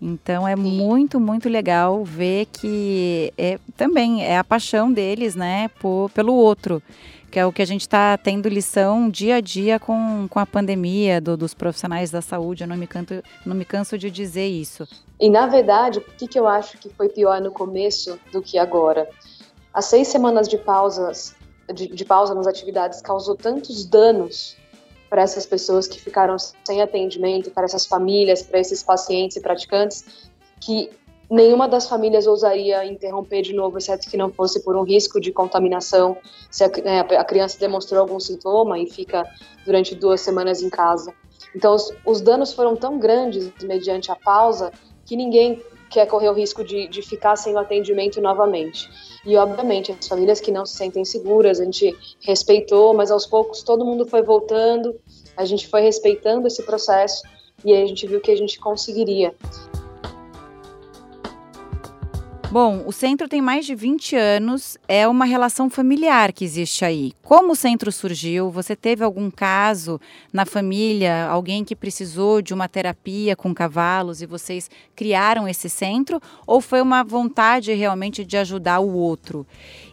Então 0.02 0.48
é 0.48 0.56
Sim. 0.56 0.62
muito, 0.62 1.20
muito 1.20 1.50
legal 1.50 2.04
ver 2.04 2.46
que 2.48 3.34
é, 3.38 3.60
também 3.76 4.24
é 4.24 4.38
a 4.38 4.44
paixão 4.44 4.92
deles, 4.92 5.36
né, 5.36 5.70
por, 5.80 6.10
pelo 6.12 6.34
outro 6.34 6.82
que 7.30 7.40
é 7.40 7.46
o 7.46 7.52
que 7.52 7.62
a 7.62 7.66
gente 7.66 7.82
está 7.82 8.18
tendo 8.18 8.48
lição 8.48 9.10
dia 9.10 9.36
a 9.36 9.42
dia 9.42 9.80
com, 9.80 10.28
com 10.30 10.40
a 10.40 10.46
pandemia 10.46 11.20
do, 11.20 11.36
dos 11.36 11.54
profissionais 11.54 12.10
da 12.10 12.22
saúde. 12.22 12.64
Eu 12.64 12.68
não 12.68 12.78
me, 12.78 12.88
canto, 12.88 13.22
não 13.46 13.56
me 13.56 13.66
canso 13.66 13.98
de 13.98 14.10
dizer 14.10 14.48
isso. 14.48 14.88
E 15.20 15.30
na 15.30 15.46
verdade, 15.48 16.00
o 16.00 16.02
que, 16.02 16.28
que 16.28 16.40
eu 16.40 16.48
acho 16.48 16.78
que 16.78 16.90
foi 16.90 17.10
pior 17.10 17.42
no 17.42 17.52
começo 17.52 18.20
do 18.32 18.42
que 18.42 18.58
agora? 18.58 19.10
As 19.74 19.86
seis 19.86 20.08
semanas 20.08 20.48
de 20.48 20.58
pausas, 20.58 21.36
de, 21.74 21.88
de 21.88 22.06
pausa 22.06 22.34
nas 22.34 22.48
atividades 22.48 23.02
causou 23.02 23.36
tantos 23.36 23.86
danos 23.86 24.56
para 25.10 25.22
essas 25.22 25.46
pessoas 25.46 25.88
que 25.88 26.00
ficaram 26.00 26.36
sem 26.40 26.82
atendimento, 26.82 27.52
para 27.52 27.66
essas 27.66 27.86
famílias, 27.86 28.42
para 28.42 28.60
esses 28.60 28.84
pacientes 28.84 29.38
e 29.38 29.42
praticantes, 29.42 30.30
que 30.60 30.90
nenhuma 31.30 31.68
das 31.68 31.88
famílias 31.88 32.26
ousaria 32.26 32.86
interromper 32.86 33.42
de 33.42 33.54
novo, 33.54 33.78
exceto 33.78 34.10
que 34.10 34.18
não 34.18 34.32
fosse 34.32 34.64
por 34.64 34.76
um 34.76 34.84
risco 34.84 35.20
de 35.20 35.32
contaminação, 35.32 36.18
se 36.50 36.64
a, 36.64 36.68
né, 36.84 37.00
a 37.00 37.24
criança 37.24 37.60
demonstrou 37.60 38.02
algum 38.02 38.20
sintoma 38.20 38.80
e 38.80 38.90
fica 38.90 39.26
durante 39.66 39.96
duas 39.96 40.22
semanas 40.22 40.62
em 40.62 40.70
casa. 40.70 41.14
Então, 41.56 41.76
os, 41.76 41.94
os, 42.06 42.22
danos 42.22 42.54
foram 42.54 42.76
tão 42.76 43.00
grandes 43.00 43.52
mediante 43.62 44.12
a 44.12 44.16
pausa 44.16 44.72
que 45.06 45.16
ninguém 45.16 45.62
quer 45.90 46.06
correr 46.06 46.30
o 46.30 46.34
risco 46.34 46.64
de, 46.64 46.88
de 46.88 47.02
ficar 47.02 47.36
sem 47.36 47.54
o 47.54 47.60
atendimento 47.60 48.22
novamente. 48.22 48.90
E, 49.28 49.36
obviamente, 49.36 49.92
as 49.92 50.08
famílias 50.08 50.40
que 50.40 50.54
não 50.54 50.66
se 50.66 50.78
sentem 50.78 51.04
seguras, 51.04 51.60
a 51.60 51.66
gente 51.66 51.94
respeitou, 52.22 52.94
mas 52.94 53.12
aos 53.12 53.26
poucos 53.26 53.62
todo 53.62 53.84
mundo 53.84 54.08
foi 54.08 54.22
voltando, 54.24 54.98
a 55.36 55.44
gente 55.44 55.68
foi 55.68 55.82
respeitando 55.82 56.48
esse 56.48 56.64
processo 56.64 57.24
e 57.66 57.74
a 57.74 57.86
gente 57.86 58.08
viu 58.08 58.22
que 58.22 58.32
a 58.32 58.38
gente 58.38 58.58
conseguiria. 58.58 59.36
Bom, 62.60 62.86
o 62.88 62.92
centro 62.92 63.28
tem 63.28 63.40
mais 63.40 63.68
de 63.68 63.76
20 63.76 64.16
anos, 64.16 64.80
é 64.88 65.08
uma 65.08 65.26
relação 65.26 65.70
familiar 65.70 66.34
que 66.34 66.44
existe 66.44 66.84
aí. 66.84 67.14
Como 67.22 67.52
o 67.52 67.56
centro 67.56 67.92
surgiu? 67.92 68.50
Você 68.50 68.76
teve 68.76 69.04
algum 69.04 69.30
caso 69.30 70.02
na 70.34 70.44
família, 70.44 71.28
alguém 71.28 71.64
que 71.64 71.76
precisou 71.76 72.42
de 72.42 72.56
uma 72.56 72.68
terapia 72.68 73.36
com 73.36 73.54
cavalos 73.54 74.24
e 74.24 74.26
vocês 74.26 74.72
criaram 74.96 75.48
esse 75.48 75.70
centro? 75.70 76.20
Ou 76.48 76.60
foi 76.60 76.82
uma 76.82 77.04
vontade 77.04 77.72
realmente 77.76 78.26
de 78.26 78.36
ajudar 78.38 78.80
o 78.80 78.92
outro? 78.92 79.46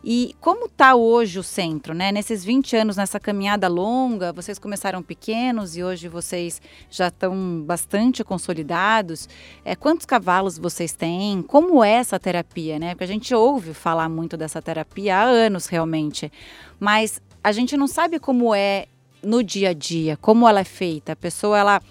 E 0.06 0.37
como 0.38 0.66
está 0.66 0.94
hoje 0.94 1.38
o 1.38 1.42
centro, 1.42 1.94
né? 1.94 2.12
Nesses 2.12 2.44
20 2.44 2.76
anos, 2.76 2.99
nessa 2.99 3.18
caminhada 3.18 3.68
longa, 3.68 4.34
vocês 4.34 4.58
começaram 4.58 5.02
pequenos 5.02 5.78
e 5.78 5.82
hoje 5.82 6.08
vocês 6.08 6.61
já 6.90 7.08
estão 7.08 7.62
bastante 7.62 8.23
consolidados. 8.23 9.26
É, 9.64 9.75
quantos 9.75 10.04
cavalos 10.04 10.58
vocês 10.58 10.92
têm? 10.92 11.40
Como 11.40 11.82
é 11.82 11.92
essa 11.92 12.20
terapia, 12.20 12.78
né? 12.78 12.90
Porque 12.90 13.04
a 13.04 13.06
gente 13.06 13.34
ouve 13.34 13.73
falar 13.73 14.11
muito 14.11 14.37
dessa 14.37 14.61
terapia 14.61 15.16
há 15.16 15.23
anos 15.23 15.68
realmente. 15.68 16.30
Mas 16.78 17.18
a 17.42 17.50
gente 17.50 17.75
não 17.75 17.87
sabe 17.87 18.18
como 18.18 18.54
é 18.54 18.87
no 19.23 19.42
dia 19.42 19.70
a 19.70 19.73
dia, 19.73 20.18
como 20.18 20.46
ela 20.46 20.61
é 20.61 20.64
feita. 20.64 21.12
A 21.12 21.16
pessoa 21.16 21.58
ela 21.58 21.82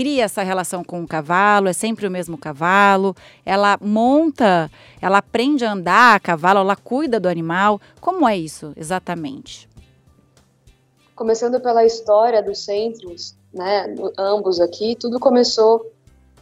cria 0.00 0.24
essa 0.24 0.42
relação 0.42 0.82
com 0.82 1.02
o 1.02 1.06
cavalo, 1.06 1.68
é 1.68 1.74
sempre 1.74 2.06
o 2.06 2.10
mesmo 2.10 2.38
cavalo, 2.38 3.14
ela 3.44 3.78
monta, 3.82 4.70
ela 4.98 5.18
aprende 5.18 5.62
a 5.62 5.72
andar 5.72 6.16
a 6.16 6.18
cavalo, 6.18 6.60
ela 6.60 6.74
cuida 6.74 7.20
do 7.20 7.28
animal. 7.28 7.78
Como 8.00 8.26
é 8.26 8.34
isso 8.34 8.72
exatamente? 8.78 9.68
Começando 11.14 11.60
pela 11.60 11.84
história 11.84 12.42
dos 12.42 12.64
centros, 12.64 13.36
né, 13.52 13.94
ambos 14.16 14.58
aqui, 14.58 14.96
tudo 14.98 15.20
começou 15.20 15.92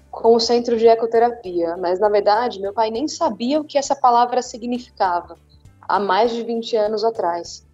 com 0.08 0.36
o 0.36 0.38
centro 0.38 0.76
de 0.76 0.86
ecoterapia, 0.86 1.76
mas 1.76 1.98
na 1.98 2.08
verdade 2.08 2.60
meu 2.60 2.72
pai 2.72 2.92
nem 2.92 3.08
sabia 3.08 3.60
o 3.60 3.64
que 3.64 3.76
essa 3.76 3.96
palavra 3.96 4.40
significava 4.40 5.36
há 5.80 5.98
mais 5.98 6.30
de 6.30 6.44
20 6.44 6.76
anos 6.76 7.02
atrás. 7.02 7.66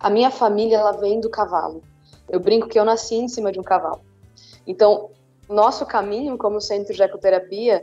A 0.00 0.08
minha 0.08 0.30
família, 0.30 0.78
ela 0.78 0.92
vem 0.92 1.20
do 1.20 1.28
cavalo. 1.28 1.82
Eu 2.30 2.40
brinco 2.40 2.66
que 2.66 2.78
eu 2.78 2.84
nasci 2.86 3.16
em 3.16 3.28
cima 3.28 3.52
de 3.52 3.60
um 3.60 3.62
cavalo. 3.62 4.00
Então, 4.66 5.10
nosso 5.48 5.86
caminho 5.86 6.36
como 6.36 6.60
centro 6.60 6.94
de 6.94 7.02
ecoterapia, 7.02 7.82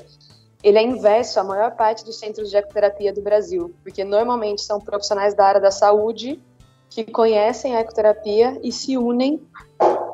ele 0.63 0.78
é 0.78 0.84
inverso 0.84 1.40
à 1.40 1.44
maior 1.44 1.75
parte 1.75 2.06
dos 2.06 2.18
centros 2.18 2.50
de 2.50 2.58
ecoterapia 2.58 3.13
do 3.13 3.22
Brasil, 3.22 3.74
porque 3.84 4.04
normalmente 4.04 4.62
são 4.62 4.80
profissionais 4.80 5.34
da 5.34 5.46
área 5.46 5.62
da 5.62 5.72
saúde 5.72 6.42
que 6.90 7.04
conhecem 7.04 7.75
a 7.75 7.80
ecoterapia 7.80 8.60
e 8.63 8.72
se 8.72 8.98
unem, 8.98 9.46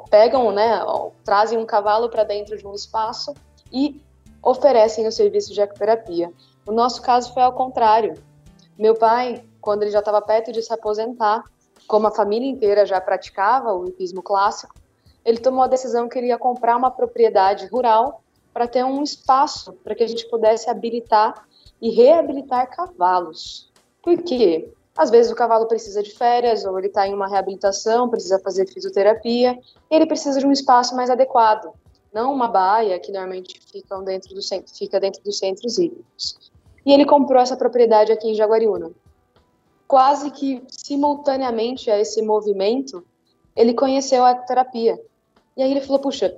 pegam, 0.10 0.52
né, 0.52 0.80
trazem 1.24 1.58
um 1.58 1.66
cavalo 1.66 2.10
para 2.10 2.24
dentro 2.24 2.58
de 2.58 2.66
um 2.66 2.74
espaço 2.74 3.34
e 3.72 4.02
oferecem 4.42 5.06
o 5.06 5.12
serviço 5.12 5.54
de 5.54 5.62
ecoterapia. 5.62 6.32
O 6.66 6.72
nosso 6.72 7.02
caso 7.02 7.34
foi 7.34 7.44
ao 7.44 7.54
contrário. 7.54 8.16
Meu 8.78 8.96
pai, 8.96 9.44
quando 9.60 9.84
ele 9.84 9.92
já 9.92 10.00
estava 10.00 10.22
perto 10.22 10.52
de 10.52 10.62
se 10.62 10.74
aposentar, 10.74 11.44
como 11.86 12.08
a 12.08 12.12
família 12.12 12.50
inteira 12.50 12.86
já 12.86 13.02
praticava 13.02 13.74
o 13.74 13.88
hipismo 13.88 14.24
clássico, 14.24 14.74
ele 15.30 15.40
tomou 15.40 15.64
a 15.64 15.68
decisão 15.68 16.10
que 16.10 16.18
ele 16.18 16.28
ia 16.28 16.38
comprar 16.38 16.76
uma 16.76 16.92
propriedade 16.92 17.68
rural 17.68 18.22
para 18.54 18.68
ter 18.68 18.84
um 18.84 19.04
espaço 19.04 19.74
para 19.84 19.96
que 19.96 20.04
a 20.04 20.08
gente 20.08 20.28
pudesse 20.30 20.70
habilitar 20.70 21.48
e 21.82 21.90
reabilitar 21.90 22.70
cavalos. 22.70 23.72
Por 24.02 24.22
quê? 24.24 24.72
Às 24.98 25.10
vezes 25.10 25.32
o 25.32 25.36
cavalo 25.36 25.68
precisa 25.68 26.04
de 26.04 26.12
férias 26.12 26.66
ou 26.66 26.78
ele 26.78 26.88
está 26.88 27.08
em 27.08 27.14
uma 27.14 27.28
reabilitação, 27.28 28.10
precisa 28.10 28.40
fazer 28.40 28.68
fisioterapia, 28.68 29.58
e 29.90 29.96
ele 29.96 30.06
precisa 30.06 30.40
de 30.40 30.46
um 30.46 30.52
espaço 30.52 30.96
mais 30.96 31.10
adequado, 31.10 31.72
não 32.14 32.34
uma 32.34 32.48
baia 32.48 33.00
que 33.00 33.12
normalmente 33.12 33.62
fica 33.72 33.98
dentro 34.02 34.34
do 34.36 34.42
centro, 34.42 34.76
fica 34.76 35.00
dentro 35.00 35.24
dos 35.24 35.38
centros 35.38 35.78
hídricos. 35.78 36.52
E 36.86 36.92
ele 36.92 37.06
comprou 37.06 37.42
essa 37.42 37.56
propriedade 37.56 38.12
aqui 38.12 38.30
em 38.30 38.36
Jaguariúna 38.36 38.92
quase 39.90 40.30
que 40.30 40.62
simultaneamente 40.68 41.90
a 41.90 42.00
esse 42.00 42.22
movimento, 42.22 43.04
ele 43.56 43.74
conheceu 43.74 44.24
a 44.24 44.32
ecoterapia. 44.32 45.02
E 45.60 45.62
aí 45.62 45.72
ele 45.72 45.82
falou: 45.82 46.00
puxa, 46.00 46.34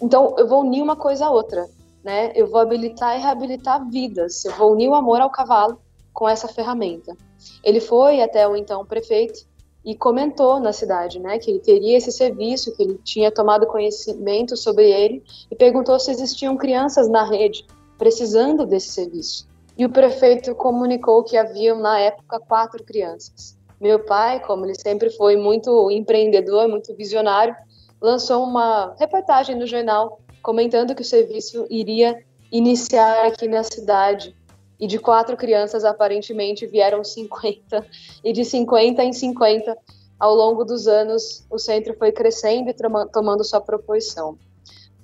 então 0.00 0.34
eu 0.38 0.48
vou 0.48 0.62
unir 0.62 0.80
uma 0.80 0.96
coisa 0.96 1.26
à 1.26 1.30
outra, 1.30 1.68
né? 2.02 2.32
Eu 2.34 2.46
vou 2.46 2.58
habilitar 2.58 3.18
e 3.18 3.20
reabilitar 3.20 3.86
vidas. 3.90 4.46
Eu 4.46 4.52
vou 4.52 4.72
unir 4.72 4.88
o 4.88 4.94
amor 4.94 5.20
ao 5.20 5.28
cavalo 5.28 5.78
com 6.10 6.26
essa 6.26 6.48
ferramenta. 6.48 7.14
Ele 7.62 7.80
foi 7.80 8.22
até 8.22 8.48
o 8.48 8.56
então 8.56 8.82
prefeito 8.86 9.46
e 9.84 9.94
comentou 9.94 10.58
na 10.58 10.72
cidade, 10.72 11.18
né, 11.18 11.38
que 11.40 11.50
ele 11.50 11.58
teria 11.58 11.98
esse 11.98 12.12
serviço, 12.12 12.74
que 12.74 12.82
ele 12.82 13.00
tinha 13.04 13.30
tomado 13.32 13.66
conhecimento 13.66 14.56
sobre 14.56 14.88
ele 14.88 15.22
e 15.50 15.56
perguntou 15.56 15.98
se 15.98 16.10
existiam 16.10 16.56
crianças 16.56 17.08
na 17.08 17.24
rede 17.24 17.66
precisando 17.98 18.64
desse 18.64 18.90
serviço 18.90 19.46
e 19.76 19.84
o 19.84 19.90
prefeito 19.90 20.54
comunicou 20.54 21.24
que 21.24 21.36
haviam, 21.36 21.78
na 21.78 21.98
época, 21.98 22.38
quatro 22.40 22.84
crianças. 22.84 23.58
Meu 23.80 23.98
pai, 23.98 24.40
como 24.40 24.64
ele 24.64 24.74
sempre 24.74 25.10
foi 25.10 25.36
muito 25.36 25.90
empreendedor, 25.90 26.68
muito 26.68 26.94
visionário, 26.94 27.56
lançou 28.02 28.42
uma 28.42 28.94
reportagem 28.98 29.56
no 29.56 29.66
jornal 29.66 30.20
comentando 30.42 30.94
que 30.94 31.02
o 31.02 31.04
serviço 31.04 31.66
iria 31.70 32.22
iniciar 32.50 33.26
aqui 33.26 33.46
na 33.46 33.62
cidade. 33.62 34.36
E 34.78 34.86
de 34.88 34.98
quatro 34.98 35.36
crianças, 35.36 35.84
aparentemente, 35.84 36.66
vieram 36.66 37.04
50. 37.04 37.86
E 38.24 38.32
de 38.32 38.44
50 38.44 39.04
em 39.04 39.12
50, 39.12 39.78
ao 40.18 40.34
longo 40.34 40.64
dos 40.64 40.88
anos, 40.88 41.46
o 41.48 41.56
centro 41.56 41.94
foi 41.96 42.10
crescendo 42.10 42.68
e 42.68 42.74
tomando 43.12 43.44
sua 43.44 43.60
proporção. 43.60 44.36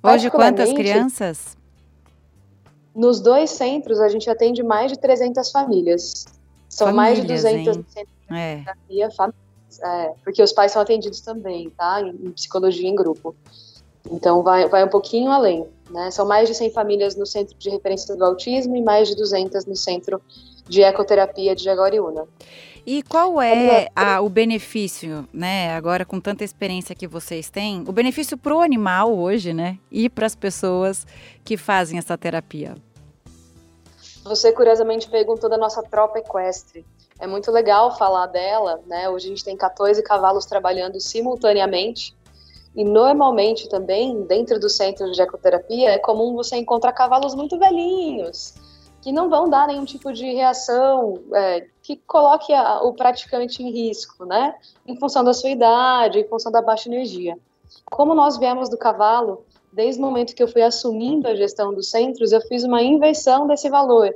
Hoje, 0.03 0.29
quantas 0.29 0.73
crianças? 0.73 1.57
Nos 2.93 3.21
dois 3.21 3.51
centros, 3.51 4.01
a 4.01 4.09
gente 4.09 4.29
atende 4.29 4.61
mais 4.61 4.91
de 4.91 4.99
300 4.99 5.49
famílias. 5.49 6.25
São 6.67 6.87
famílias, 6.87 6.95
mais 6.95 7.21
de 7.21 7.27
200 7.27 7.77
hein? 7.77 8.05
é. 8.29 8.63
famílias, 8.63 9.15
é, 9.81 10.13
porque 10.23 10.41
os 10.41 10.51
pais 10.51 10.71
são 10.71 10.81
atendidos 10.81 11.21
também, 11.21 11.69
tá? 11.71 12.01
Em, 12.01 12.09
em 12.09 12.31
psicologia 12.31 12.87
em 12.87 12.95
grupo. 12.95 13.35
Então, 14.11 14.41
vai, 14.41 14.67
vai 14.67 14.83
um 14.83 14.89
pouquinho 14.89 15.29
além. 15.29 15.65
Né? 15.89 16.09
São 16.11 16.25
mais 16.25 16.47
de 16.47 16.55
100 16.55 16.71
famílias 16.71 17.15
no 17.15 17.25
Centro 17.25 17.55
de 17.57 17.69
Referência 17.69 18.15
do 18.15 18.23
Autismo 18.25 18.75
e 18.75 18.81
mais 18.81 19.07
de 19.07 19.15
200 19.15 19.65
no 19.65 19.75
Centro 19.75 20.21
de 20.67 20.81
Ecoterapia 20.81 21.55
de 21.55 21.63
Jaguariúna. 21.63 22.27
E 22.85 23.03
qual 23.03 23.41
é 23.41 23.87
a, 23.95 24.21
o 24.21 24.29
benefício, 24.29 25.27
né? 25.33 25.75
Agora 25.75 26.05
com 26.05 26.19
tanta 26.19 26.43
experiência 26.43 26.95
que 26.95 27.07
vocês 27.07 27.49
têm, 27.49 27.83
o 27.87 27.91
benefício 27.91 28.37
para 28.37 28.55
o 28.55 28.61
animal 28.61 29.15
hoje, 29.15 29.53
né? 29.53 29.77
E 29.91 30.09
para 30.09 30.25
as 30.25 30.35
pessoas 30.35 31.05
que 31.43 31.57
fazem 31.57 31.99
essa 31.99 32.17
terapia? 32.17 32.75
Você 34.23 34.51
curiosamente 34.51 35.09
perguntou 35.09 35.49
da 35.49 35.57
nossa 35.57 35.83
tropa 35.83 36.19
equestre. 36.19 36.85
É 37.19 37.27
muito 37.27 37.51
legal 37.51 37.97
falar 37.97 38.27
dela, 38.27 38.81
né? 38.87 39.09
Hoje 39.09 39.25
a 39.25 39.29
gente 39.29 39.43
tem 39.43 39.57
14 39.57 40.01
cavalos 40.03 40.45
trabalhando 40.45 40.99
simultaneamente. 41.01 42.17
E 42.75 42.83
normalmente 42.83 43.67
também, 43.67 44.21
dentro 44.23 44.59
do 44.59 44.69
centro 44.69 45.11
de 45.11 45.21
ecoterapia, 45.21 45.91
é 45.91 45.97
comum 45.97 46.33
você 46.33 46.55
encontrar 46.55 46.93
cavalos 46.93 47.35
muito 47.35 47.57
velhinhos, 47.59 48.53
que 49.01 49.11
não 49.11 49.29
vão 49.29 49.49
dar 49.49 49.67
nenhum 49.67 49.83
tipo 49.83 50.13
de 50.13 50.31
reação 50.31 51.15
é, 51.33 51.67
que 51.81 51.97
coloque 51.97 52.53
a, 52.53 52.81
o 52.83 52.93
praticante 52.93 53.61
em 53.63 53.71
risco, 53.71 54.23
né? 54.25 54.55
Em 54.87 54.97
função 54.97 55.23
da 55.23 55.33
sua 55.33 55.49
idade, 55.49 56.19
em 56.19 56.27
função 56.27 56.51
da 56.51 56.61
baixa 56.61 56.87
energia. 56.87 57.37
Como 57.85 58.13
nós 58.13 58.37
viemos 58.37 58.69
do 58.69 58.77
cavalo, 58.77 59.43
desde 59.73 60.01
o 60.01 60.05
momento 60.05 60.33
que 60.33 60.41
eu 60.41 60.47
fui 60.47 60.61
assumindo 60.61 61.27
a 61.27 61.35
gestão 61.35 61.73
dos 61.73 61.89
centros, 61.89 62.31
eu 62.31 62.41
fiz 62.41 62.63
uma 62.63 62.81
inversão 62.81 63.45
desse 63.45 63.69
valor. 63.69 64.13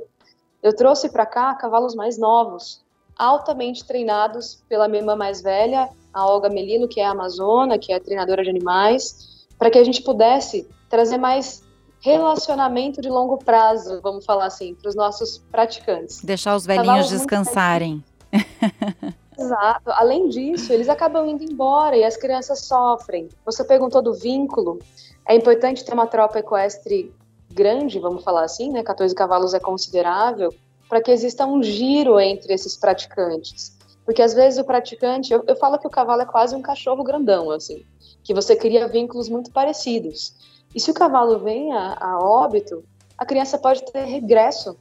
Eu 0.62 0.74
trouxe 0.74 1.10
para 1.10 1.26
cá 1.26 1.54
cavalos 1.54 1.94
mais 1.94 2.16
novos, 2.16 2.83
altamente 3.16 3.84
treinados 3.84 4.62
pela 4.68 4.88
minha 4.88 5.00
irmã 5.00 5.16
mais 5.16 5.40
velha, 5.40 5.88
a 6.12 6.26
Olga 6.26 6.48
Melilo, 6.48 6.88
que 6.88 7.00
é 7.00 7.06
a 7.06 7.10
amazona, 7.10 7.78
que 7.78 7.92
é 7.92 7.98
treinadora 7.98 8.42
de 8.42 8.50
animais, 8.50 9.46
para 9.58 9.70
que 9.70 9.78
a 9.78 9.84
gente 9.84 10.02
pudesse 10.02 10.68
trazer 10.88 11.18
mais 11.18 11.62
relacionamento 12.00 13.00
de 13.00 13.08
longo 13.08 13.38
prazo, 13.38 14.00
vamos 14.02 14.26
falar 14.26 14.46
assim, 14.46 14.74
para 14.74 14.90
os 14.90 14.94
nossos 14.94 15.38
praticantes. 15.50 16.22
Deixar 16.22 16.54
os 16.54 16.66
velhinhos 16.66 17.08
descansarem. 17.08 18.04
Exato. 19.36 19.90
Além 19.90 20.28
disso, 20.28 20.72
eles 20.72 20.88
acabam 20.88 21.26
indo 21.26 21.42
embora 21.42 21.96
e 21.96 22.04
as 22.04 22.16
crianças 22.16 22.60
sofrem. 22.60 23.28
Você 23.44 23.64
perguntou 23.64 24.02
do 24.02 24.14
vínculo. 24.14 24.78
É 25.26 25.34
importante 25.34 25.84
ter 25.84 25.92
uma 25.92 26.06
tropa 26.06 26.38
equestre 26.38 27.12
grande, 27.50 27.98
vamos 27.98 28.22
falar 28.22 28.44
assim, 28.44 28.70
né? 28.70 28.82
14 28.82 29.14
cavalos 29.14 29.54
é 29.54 29.60
considerável, 29.60 30.52
para 30.88 31.00
que 31.00 31.10
exista 31.10 31.46
um 31.46 31.62
giro 31.62 32.18
entre 32.20 32.52
esses 32.52 32.76
praticantes. 32.76 33.76
Porque 34.04 34.22
às 34.22 34.34
vezes 34.34 34.58
o 34.58 34.64
praticante, 34.64 35.32
eu, 35.32 35.42
eu 35.46 35.56
falo 35.56 35.78
que 35.78 35.86
o 35.86 35.90
cavalo 35.90 36.22
é 36.22 36.26
quase 36.26 36.54
um 36.54 36.62
cachorro 36.62 37.02
grandão, 37.02 37.50
assim, 37.50 37.84
que 38.22 38.34
você 38.34 38.54
cria 38.54 38.86
vínculos 38.86 39.28
muito 39.28 39.50
parecidos. 39.50 40.34
E 40.74 40.80
se 40.80 40.90
o 40.90 40.94
cavalo 40.94 41.38
vem 41.38 41.72
a, 41.72 41.96
a 41.98 42.18
óbito, 42.18 42.84
a 43.16 43.24
criança 43.24 43.56
pode 43.56 43.82
ter 43.84 44.04
regresso 44.04 44.76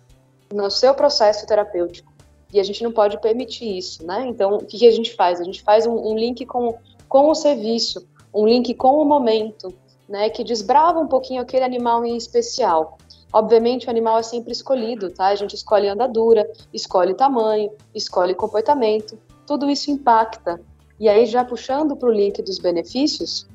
no 0.51 0.69
seu 0.69 0.93
processo 0.93 1.45
terapêutico. 1.45 2.11
E 2.51 2.59
a 2.59 2.63
gente 2.63 2.83
não 2.83 2.91
pode 2.91 3.19
permitir 3.19 3.77
isso, 3.77 4.05
né? 4.05 4.25
Então, 4.27 4.55
o 4.55 4.65
que, 4.65 4.87
a 4.87 4.91
gente 4.91 5.15
faz? 5.15 5.39
A 5.39 5.43
gente 5.43 5.63
faz 5.63 5.87
um, 5.87 5.95
um 5.95 6.15
link 6.15 6.45
com, 6.45 6.77
com 7.07 7.29
o 7.29 7.35
serviço, 7.35 8.07
um 8.33 8.45
link 8.45 8.73
com 8.75 9.01
o 9.01 9.05
momento, 9.05 9.73
né, 10.07 10.29
que 10.29 10.43
desbrava 10.43 10.99
um 10.99 11.07
pouquinho 11.07 11.41
aquele 11.41 11.63
animal 11.63 12.05
em 12.05 12.15
especial. 12.15 12.97
Obviamente, 13.33 13.87
o 13.87 13.89
animal 13.89 14.19
é 14.19 14.23
sempre 14.23 14.51
escolhido, 14.51 15.09
tá? 15.09 15.27
A 15.27 15.35
gente 15.35 15.55
escolhe 15.55 15.87
andadura, 15.87 16.47
escolhe 16.71 17.15
tamanho, 17.15 17.71
escolhe 17.93 18.35
comportamento, 18.35 19.17
tudo 19.47 19.67
isso 19.69 19.89
impacta. 19.89 20.61
E 20.99 21.09
aí, 21.09 21.25
já 21.25 21.43
puxando 21.43 21.95
para 21.95 22.07
o 22.07 22.11
link 22.11 22.41
dos 22.43 22.59
benefícios, 22.59 23.47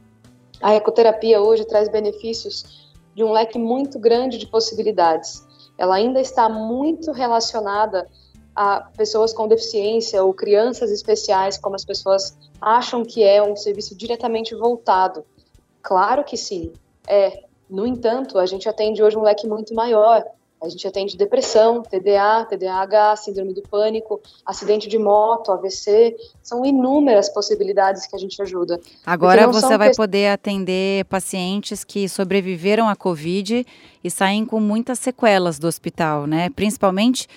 a 0.60 0.74
ecoterapia 0.74 1.40
hoje 1.40 1.64
traz 1.64 1.88
benefícios 1.88 2.88
de 3.14 3.22
um 3.22 3.30
leque 3.30 3.58
muito 3.58 4.00
grande 4.00 4.36
de 4.36 4.48
possibilidades. 4.48 5.46
Ela 5.78 5.94
ainda 5.94 6.20
está 6.20 6.48
muito 6.48 7.12
relacionada 7.12 8.08
a 8.54 8.80
pessoas 8.96 9.32
com 9.32 9.46
deficiência 9.46 10.22
ou 10.24 10.34
crianças 10.34 10.90
especiais, 10.90 11.56
como 11.56 11.76
as 11.76 11.84
pessoas 11.84 12.36
acham 12.60 13.04
que 13.04 13.22
é 13.22 13.40
um 13.40 13.54
serviço 13.54 13.96
diretamente 13.96 14.56
voltado. 14.56 15.24
Claro 15.80 16.24
que 16.24 16.36
sim, 16.36 16.72
é. 17.06 17.47
No 17.68 17.86
entanto, 17.86 18.38
a 18.38 18.46
gente 18.46 18.68
atende 18.68 19.02
hoje 19.02 19.16
um 19.16 19.22
leque 19.22 19.46
muito 19.46 19.74
maior. 19.74 20.24
A 20.60 20.68
gente 20.68 20.88
atende 20.88 21.16
depressão, 21.16 21.82
TDA, 21.82 22.44
TDAH, 22.48 23.16
síndrome 23.16 23.54
do 23.54 23.62
pânico, 23.62 24.20
acidente 24.44 24.88
de 24.88 24.98
moto, 24.98 25.52
AVC. 25.52 26.16
São 26.42 26.64
inúmeras 26.64 27.28
possibilidades 27.28 28.06
que 28.06 28.16
a 28.16 28.18
gente 28.18 28.40
ajuda. 28.42 28.80
Agora 29.06 29.46
você 29.46 29.78
vai 29.78 29.90
que... 29.90 29.96
poder 29.96 30.28
atender 30.32 31.04
pacientes 31.04 31.84
que 31.84 32.08
sobreviveram 32.08 32.88
à 32.88 32.96
Covid 32.96 33.64
e 34.02 34.10
saem 34.10 34.44
com 34.44 34.58
muitas 34.58 34.98
sequelas 34.98 35.60
do 35.60 35.68
hospital, 35.68 36.26
né? 36.26 36.50
Principalmente 36.50 37.28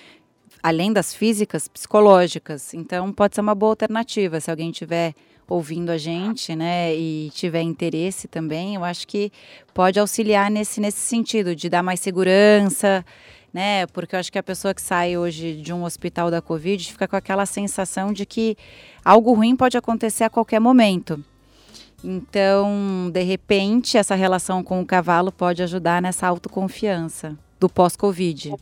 além 0.60 0.92
das 0.92 1.14
físicas, 1.14 1.68
psicológicas. 1.68 2.74
Então 2.74 3.12
pode 3.12 3.36
ser 3.36 3.40
uma 3.40 3.54
boa 3.54 3.72
alternativa 3.72 4.40
se 4.40 4.50
alguém 4.50 4.72
tiver 4.72 5.14
ouvindo 5.52 5.90
a 5.90 5.98
gente, 5.98 6.56
né, 6.56 6.94
e 6.94 7.30
tiver 7.34 7.60
interesse 7.60 8.26
também, 8.26 8.74
eu 8.74 8.84
acho 8.84 9.06
que 9.06 9.30
pode 9.74 10.00
auxiliar 10.00 10.50
nesse, 10.50 10.80
nesse 10.80 11.00
sentido, 11.00 11.54
de 11.54 11.68
dar 11.68 11.82
mais 11.82 12.00
segurança, 12.00 13.04
né, 13.52 13.86
porque 13.88 14.16
eu 14.16 14.20
acho 14.20 14.32
que 14.32 14.38
a 14.38 14.42
pessoa 14.42 14.72
que 14.72 14.80
sai 14.80 15.14
hoje 15.14 15.56
de 15.56 15.70
um 15.70 15.84
hospital 15.84 16.30
da 16.30 16.40
Covid 16.40 16.90
fica 16.90 17.06
com 17.06 17.16
aquela 17.16 17.44
sensação 17.44 18.14
de 18.14 18.24
que 18.24 18.56
algo 19.04 19.34
ruim 19.34 19.54
pode 19.54 19.76
acontecer 19.76 20.24
a 20.24 20.30
qualquer 20.30 20.58
momento. 20.58 21.22
Então, 22.02 23.10
de 23.12 23.22
repente, 23.22 23.98
essa 23.98 24.14
relação 24.14 24.64
com 24.64 24.80
o 24.80 24.86
cavalo 24.86 25.30
pode 25.30 25.62
ajudar 25.62 26.00
nessa 26.00 26.26
autoconfiança 26.26 27.36
do 27.60 27.68
pós-Covid. 27.68 28.54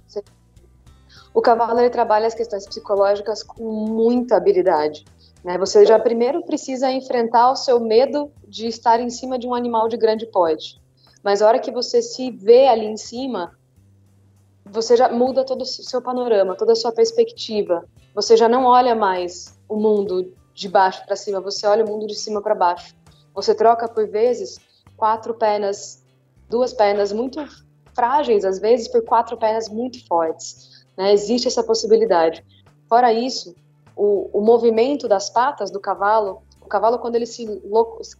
O 1.32 1.40
cavalo 1.40 1.78
ele 1.78 1.88
trabalha 1.88 2.26
as 2.26 2.34
questões 2.34 2.66
psicológicas 2.66 3.44
com 3.44 3.62
muita 3.62 4.36
habilidade. 4.36 5.04
Né? 5.44 5.58
Você 5.58 5.86
já 5.86 5.98
primeiro 5.98 6.42
precisa 6.42 6.90
enfrentar 6.90 7.50
o 7.50 7.56
seu 7.56 7.80
medo 7.80 8.30
de 8.46 8.66
estar 8.66 9.00
em 9.00 9.10
cima 9.10 9.38
de 9.38 9.46
um 9.46 9.54
animal 9.54 9.88
de 9.88 9.96
grande 9.96 10.26
porte. 10.26 10.80
Mas 11.22 11.42
a 11.42 11.48
hora 11.48 11.58
que 11.58 11.70
você 11.70 12.00
se 12.00 12.30
vê 12.30 12.66
ali 12.66 12.86
em 12.86 12.96
cima, 12.96 13.56
você 14.64 14.96
já 14.96 15.08
muda 15.10 15.44
todo 15.44 15.62
o 15.62 15.66
seu 15.66 16.00
panorama, 16.00 16.56
toda 16.56 16.72
a 16.72 16.76
sua 16.76 16.92
perspectiva. 16.92 17.84
Você 18.14 18.36
já 18.36 18.48
não 18.48 18.64
olha 18.64 18.94
mais 18.94 19.58
o 19.68 19.76
mundo 19.76 20.32
de 20.54 20.68
baixo 20.68 21.04
para 21.06 21.16
cima, 21.16 21.40
você 21.40 21.66
olha 21.66 21.84
o 21.84 21.88
mundo 21.88 22.06
de 22.06 22.14
cima 22.14 22.40
para 22.42 22.54
baixo. 22.54 22.94
Você 23.34 23.54
troca 23.54 23.88
por 23.88 24.06
vezes 24.08 24.58
quatro 24.96 25.34
pernas, 25.34 26.02
duas 26.48 26.72
pernas 26.72 27.12
muito 27.12 27.40
frágeis 27.94 28.44
às 28.44 28.58
vezes 28.58 28.88
por 28.88 29.02
quatro 29.02 29.36
pernas 29.36 29.68
muito 29.68 30.06
fortes. 30.06 30.86
Né? 30.96 31.12
Existe 31.12 31.48
essa 31.48 31.62
possibilidade. 31.62 32.44
Fora 32.88 33.12
isso, 33.12 33.54
o, 33.96 34.30
o 34.32 34.40
movimento 34.40 35.08
das 35.08 35.30
patas 35.30 35.70
do 35.70 35.80
cavalo, 35.80 36.42
o 36.60 36.66
cavalo 36.66 36.98
quando 36.98 37.16
ele 37.16 37.26
se 37.26 37.46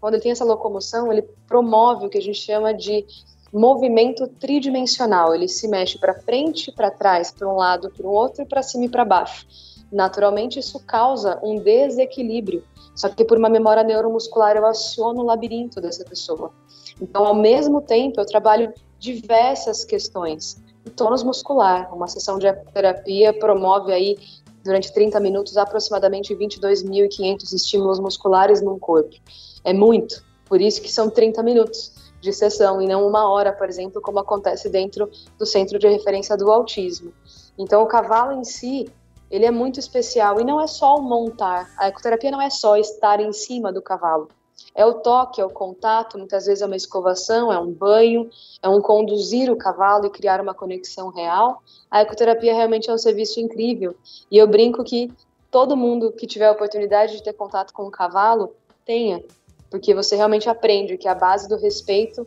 quando 0.01 0.15
ele 0.15 0.23
tem 0.23 0.33
essa 0.33 0.45
locomoção, 0.45 1.13
ele 1.13 1.23
promove 1.47 2.07
o 2.07 2.11
que 2.11 2.19
a 2.19 2.23
gente 2.23 2.39
chama 2.39 2.75
de 2.75 3.05
movimento 3.53 4.27
tridimensional. 4.27 5.35
Ele 5.35 5.49
se 5.49 5.69
mexe 5.69 5.99
para 5.99 6.15
frente, 6.15 6.73
para 6.73 6.91
trás, 6.91 7.31
para 7.33 7.49
um 7.49 7.57
lado, 7.57 7.91
para 7.91 8.07
o 8.07 8.13
outro, 8.13 8.47
para 8.47 8.63
cima 8.63 8.85
e 8.85 8.89
para 8.89 9.05
baixo. 9.05 9.47
Naturalmente, 9.91 10.59
isso 10.59 10.79
causa 10.81 11.41
um 11.43 11.59
desequilíbrio. 11.59 12.63
Só 12.95 13.09
que 13.09 13.25
por 13.25 13.39
uma 13.39 13.49
memória 13.49 13.83
neuromuscular 13.83 14.57
eu 14.57 14.67
aciono 14.67 15.21
o 15.21 15.25
labirinto 15.25 15.81
dessa 15.81 16.05
pessoa. 16.05 16.53
Então, 17.01 17.25
ao 17.25 17.35
mesmo 17.35 17.81
tempo, 17.81 18.21
eu 18.21 18.27
trabalho 18.27 18.73
diversas 18.99 19.85
questões. 19.85 20.63
O 20.87 20.91
tônus 20.91 21.23
muscular, 21.23 21.95
uma 21.95 22.07
sessão 22.07 22.39
de 22.39 22.53
terapia 22.73 23.33
promove 23.33 23.93
aí 23.93 24.17
durante 24.65 24.93
30 24.93 25.19
minutos 25.21 25.57
aproximadamente 25.57 26.35
22.500 26.35 27.53
estímulos 27.53 27.99
musculares 27.99 28.61
num 28.61 28.79
corpo. 28.79 29.17
É 29.65 29.73
muito, 29.73 30.25
por 30.47 30.61
isso 30.61 30.81
que 30.83 30.91
são 30.91 31.09
30 31.09 31.43
minutos 31.43 31.93
de 32.21 32.33
sessão 32.33 32.81
e 32.83 32.87
não 32.87 33.07
uma 33.07 33.31
hora, 33.31 33.53
por 33.53 33.69
exemplo, 33.69 34.01
como 34.01 34.19
acontece 34.19 34.69
dentro 34.69 35.11
do 35.39 35.47
centro 35.47 35.79
de 35.79 35.89
referência 35.89 36.37
do 36.37 36.51
autismo. 36.51 37.13
Então, 37.59 37.83
o 37.83 37.87
cavalo 37.87 38.33
em 38.33 38.45
si, 38.45 38.91
ele 39.31 39.47
é 39.47 39.51
muito 39.51 39.81
especial 39.81 40.41
e 40.41 40.45
não 40.45 40.61
é 40.61 40.67
só 40.67 40.97
o 40.97 41.03
montar. 41.03 41.71
A 41.79 41.89
ecoterapia 41.89 42.31
não 42.31 42.43
é 42.43 42.51
só 42.51 42.77
estar 42.77 43.21
em 43.21 43.33
cima 43.33 43.73
do 43.73 43.81
cavalo. 43.81 44.29
É 44.75 44.85
o 44.87 44.95
toque, 44.95 45.41
é 45.41 45.45
o 45.45 45.51
contato, 45.51 46.17
muitas 46.17 46.47
vezes 46.47 46.63
é 46.63 46.67
uma 46.67 46.77
escovação, 46.77 47.53
é 47.53 47.59
um 47.59 47.73
banho, 47.73 48.31
é 48.63 48.69
um 48.69 48.81
conduzir 48.81 49.51
o 49.51 49.57
cavalo 49.57 50.07
e 50.07 50.11
criar 50.11 50.41
uma 50.41 50.55
conexão 50.55 51.09
real. 51.09 51.63
A 51.91 52.03
ecoterapia 52.03 52.55
realmente 52.55 52.89
é 52.89 52.93
um 52.93 52.99
serviço 52.99 53.41
incrível. 53.41 53.97
E 54.31 54.39
eu 54.39 54.47
brinco 54.47 54.85
que 54.85 55.13
todo 55.51 55.77
mundo 55.77 56.13
que 56.13 56.27
tiver 56.27 56.47
a 56.47 56.53
oportunidade 56.53 57.17
de 57.17 57.23
ter 57.23 57.33
contato 57.33 57.73
com 57.73 57.85
o 57.85 57.91
cavalo, 57.91 58.55
tenha, 58.85 59.23
porque 59.71 59.95
você 59.95 60.17
realmente 60.17 60.49
aprende 60.49 60.97
que 60.97 61.09
a 61.09 61.15
base 61.15 61.49
do 61.49 61.57
respeito 61.57 62.27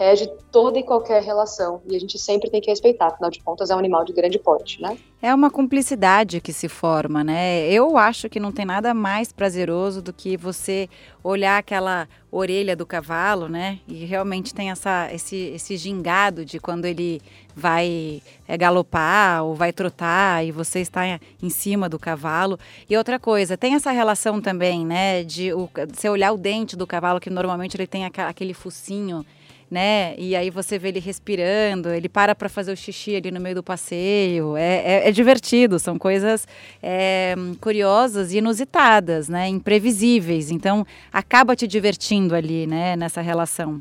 rege 0.00 0.26
toda 0.50 0.78
e 0.78 0.82
qualquer 0.82 1.22
relação 1.22 1.82
e 1.86 1.94
a 1.94 2.00
gente 2.00 2.18
sempre 2.18 2.50
tem 2.50 2.60
que 2.60 2.70
respeitar, 2.70 3.08
afinal 3.08 3.30
de 3.30 3.42
contas 3.42 3.68
é 3.68 3.74
um 3.74 3.78
animal 3.78 4.02
de 4.02 4.14
grande 4.14 4.38
porte, 4.38 4.80
né? 4.80 4.96
É 5.20 5.34
uma 5.34 5.50
cumplicidade 5.50 6.40
que 6.40 6.54
se 6.54 6.66
forma, 6.66 7.22
né? 7.22 7.70
Eu 7.70 7.98
acho 7.98 8.26
que 8.30 8.40
não 8.40 8.50
tem 8.50 8.64
nada 8.64 8.94
mais 8.94 9.30
prazeroso 9.30 10.00
do 10.00 10.10
que 10.10 10.38
você 10.38 10.88
olhar 11.22 11.58
aquela 11.58 12.08
orelha 12.32 12.74
do 12.74 12.86
cavalo, 12.86 13.46
né? 13.46 13.80
E 13.86 14.06
realmente 14.06 14.54
tem 14.54 14.70
essa, 14.70 15.12
esse, 15.12 15.36
esse 15.36 15.76
gingado 15.76 16.46
de 16.46 16.58
quando 16.58 16.86
ele 16.86 17.20
vai 17.54 18.22
é, 18.48 18.56
galopar 18.56 19.44
ou 19.44 19.54
vai 19.54 19.74
trotar 19.74 20.42
e 20.46 20.50
você 20.50 20.80
está 20.80 21.20
em 21.42 21.50
cima 21.50 21.90
do 21.90 21.98
cavalo. 21.98 22.58
E 22.88 22.96
outra 22.96 23.18
coisa, 23.18 23.58
tem 23.58 23.74
essa 23.74 23.90
relação 23.90 24.40
também, 24.40 24.86
né? 24.86 25.22
De 25.24 25.52
o, 25.52 25.68
você 25.92 26.08
olhar 26.08 26.32
o 26.32 26.38
dente 26.38 26.74
do 26.74 26.86
cavalo, 26.86 27.20
que 27.20 27.28
normalmente 27.28 27.76
ele 27.76 27.86
tem 27.86 28.06
aquele 28.06 28.54
focinho 28.54 29.26
né? 29.70 30.14
E 30.18 30.34
aí 30.34 30.50
você 30.50 30.78
vê 30.78 30.88
ele 30.88 30.98
respirando, 30.98 31.90
ele 31.90 32.08
para 32.08 32.34
para 32.34 32.48
fazer 32.48 32.72
o 32.72 32.76
xixi 32.76 33.14
ali 33.14 33.30
no 33.30 33.40
meio 33.40 33.54
do 33.54 33.62
passeio. 33.62 34.56
É, 34.56 35.04
é, 35.04 35.08
é 35.08 35.12
divertido, 35.12 35.78
são 35.78 35.98
coisas 35.98 36.48
é, 36.82 37.36
curiosas 37.60 38.32
e 38.32 38.38
inusitadas, 38.38 39.28
né? 39.28 39.48
Imprevisíveis. 39.48 40.50
Então 40.50 40.84
acaba 41.12 41.54
te 41.54 41.66
divertindo 41.66 42.34
ali, 42.34 42.66
né? 42.66 42.96
Nessa 42.96 43.20
relação. 43.20 43.80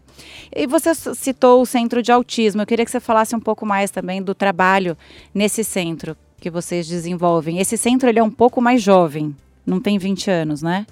E 0.56 0.67
você 0.67 0.93
citou 0.93 1.62
o 1.62 1.65
centro 1.65 2.04
de 2.04 2.12
autismo. 2.12 2.62
Eu 2.62 2.67
queria 2.67 2.86
que 2.86 2.91
você 2.91 2.99
falasse 2.99 3.36
um 3.36 3.39
pouco 3.39 3.65
mais 3.65 3.89
também 3.89 4.21
do 4.21 4.36
trabalho 4.36 4.95
nesse 5.34 5.63
centro 5.63 6.15
que 6.39 6.49
vocês 6.49 6.88
desenvolvem. 6.88 7.60
Esse 7.60 7.78
centro 7.78 8.08
ele 8.08 8.19
é 8.19 8.23
um 8.23 8.32
pouco 8.32 8.62
mais 8.62 8.82
jovem, 8.82 9.36
não 9.65 9.80
tem 9.80 9.97
20 9.97 10.30
anos, 10.32 10.62
né? 10.62 10.86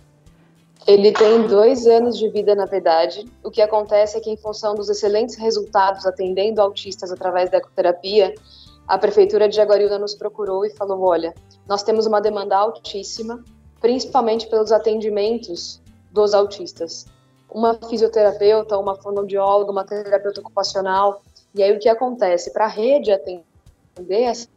Ele 0.87 1.11
tem 1.11 1.45
dois 1.45 1.85
anos 1.85 2.17
de 2.17 2.29
vida, 2.29 2.55
na 2.55 2.63
verdade. 2.65 3.29
O 3.43 3.51
que 3.51 3.61
acontece 3.61 4.17
é 4.17 4.21
que, 4.21 4.29
em 4.29 4.37
função 4.37 4.73
dos 4.73 4.89
excelentes 4.89 5.35
resultados 5.35 6.05
atendendo 6.05 6.61
autistas 6.61 7.11
através 7.11 7.51
da 7.51 7.57
ecoterapia, 7.57 8.33
a 8.87 8.97
Prefeitura 8.97 9.49
de 9.49 9.55
Jaguariúna 9.57 9.99
nos 9.99 10.15
procurou 10.15 10.65
e 10.65 10.69
falou: 10.69 11.01
olha, 11.01 11.33
nós 11.67 11.83
temos 11.83 12.05
uma 12.05 12.21
demanda 12.21 12.55
altíssima, 12.55 13.43
principalmente 13.81 14.47
pelos 14.47 14.71
atendimentos 14.71 15.81
dos 16.09 16.33
autistas. 16.33 17.05
Uma 17.51 17.73
fisioterapeuta, 17.73 18.77
uma 18.77 18.95
fonoaudióloga, 18.95 19.69
uma 19.69 19.83
terapeuta 19.83 20.39
ocupacional. 20.39 21.21
E 21.53 21.61
aí 21.61 21.75
o 21.75 21.79
que 21.79 21.89
acontece? 21.89 22.53
Para 22.53 22.63
a 22.63 22.69
rede 22.69 23.11
atender 23.11 24.21
essa 24.21 24.47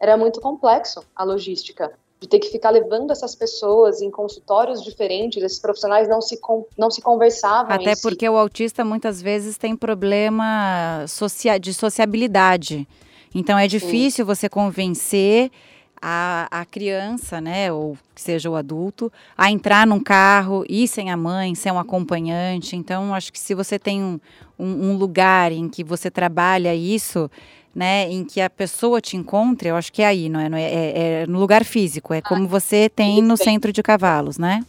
era 0.00 0.16
muito 0.16 0.40
complexo 0.40 1.04
a 1.14 1.24
logística 1.24 1.92
de 2.22 2.28
ter 2.28 2.38
que 2.38 2.48
ficar 2.50 2.70
levando 2.70 3.10
essas 3.10 3.34
pessoas 3.34 4.00
em 4.00 4.08
consultórios 4.08 4.80
diferentes, 4.80 5.42
esses 5.42 5.58
profissionais 5.58 6.08
não 6.08 6.22
se, 6.22 6.38
não 6.78 6.88
se 6.88 7.02
conversavam. 7.02 7.74
Até 7.74 7.96
porque 8.00 8.26
si. 8.26 8.28
o 8.28 8.36
autista 8.36 8.84
muitas 8.84 9.20
vezes 9.20 9.58
tem 9.58 9.74
problema 9.74 11.04
socia 11.08 11.58
de 11.58 11.74
sociabilidade. 11.74 12.86
Então 13.34 13.58
é 13.58 13.66
difícil 13.66 14.24
Sim. 14.24 14.28
você 14.28 14.48
convencer 14.48 15.50
a, 16.00 16.46
a 16.48 16.64
criança, 16.64 17.40
né, 17.40 17.72
ou 17.72 17.98
que 18.14 18.22
seja 18.22 18.48
o 18.48 18.54
adulto, 18.54 19.12
a 19.36 19.50
entrar 19.50 19.84
num 19.84 20.00
carro, 20.00 20.64
ir 20.68 20.86
sem 20.86 21.10
a 21.10 21.16
mãe, 21.16 21.56
sem 21.56 21.72
um 21.72 21.78
acompanhante. 21.78 22.76
Então, 22.76 23.12
acho 23.12 23.32
que 23.32 23.38
se 23.38 23.52
você 23.52 23.80
tem 23.80 24.00
um, 24.00 24.20
um, 24.56 24.90
um 24.90 24.96
lugar 24.96 25.50
em 25.50 25.68
que 25.68 25.82
você 25.82 26.08
trabalha 26.08 26.72
isso, 26.72 27.28
né, 27.74 28.10
em 28.10 28.24
que 28.24 28.40
a 28.40 28.50
pessoa 28.50 29.00
te 29.00 29.16
encontre, 29.16 29.68
eu 29.68 29.76
acho 29.76 29.92
que 29.92 30.02
é 30.02 30.06
aí, 30.06 30.28
não 30.28 30.40
é? 30.40 30.62
É, 30.62 30.74
é, 30.74 31.22
é 31.22 31.26
no 31.26 31.38
lugar 31.38 31.64
físico, 31.64 32.12
é 32.12 32.18
ah, 32.18 32.22
como 32.22 32.46
você 32.46 32.88
tem 32.88 33.22
no 33.22 33.36
centro 33.36 33.72
de 33.72 33.82
cavalos, 33.82 34.38
né? 34.38 34.64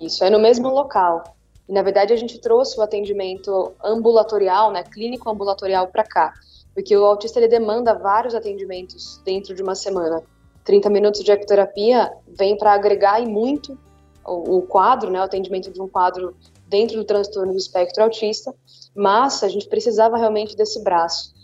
Isso, 0.00 0.24
é 0.24 0.30
no 0.30 0.38
mesmo 0.38 0.68
local. 0.68 1.36
E, 1.68 1.72
na 1.72 1.82
verdade, 1.82 2.12
a 2.12 2.16
gente 2.16 2.38
trouxe 2.40 2.78
o 2.78 2.82
atendimento 2.82 3.72
ambulatorial, 3.82 4.70
né, 4.70 4.82
clínico 4.84 5.28
ambulatorial 5.28 5.88
para 5.88 6.04
cá, 6.04 6.32
porque 6.74 6.96
o 6.96 7.04
autista 7.04 7.38
ele 7.38 7.48
demanda 7.48 7.94
vários 7.94 8.34
atendimentos 8.34 9.20
dentro 9.24 9.54
de 9.54 9.62
uma 9.62 9.74
semana. 9.74 10.22
30 10.64 10.90
minutos 10.90 11.22
de 11.22 11.30
ecoterapia 11.30 12.12
vem 12.26 12.56
para 12.56 12.72
agregar 12.72 13.20
e 13.20 13.26
muito 13.26 13.78
o, 14.24 14.58
o, 14.58 14.62
quadro, 14.62 15.10
né, 15.10 15.20
o 15.20 15.24
atendimento 15.24 15.72
de 15.72 15.80
um 15.80 15.88
quadro 15.88 16.36
dentro 16.68 16.96
do 16.96 17.04
transtorno 17.04 17.52
do 17.52 17.58
espectro 17.58 18.02
autista, 18.02 18.52
mas 18.94 19.42
a 19.42 19.48
gente 19.48 19.68
precisava 19.68 20.16
realmente 20.16 20.56
desse 20.56 20.82
braço. 20.82 21.35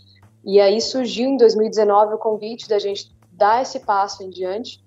E 0.43 0.59
aí 0.59 0.81
surgiu 0.81 1.29
em 1.29 1.37
2019 1.37 2.15
o 2.15 2.17
convite 2.17 2.67
da 2.67 2.77
gente 2.77 3.11
dar 3.31 3.61
esse 3.61 3.79
passo 3.79 4.23
em 4.23 4.29
diante. 4.29 4.83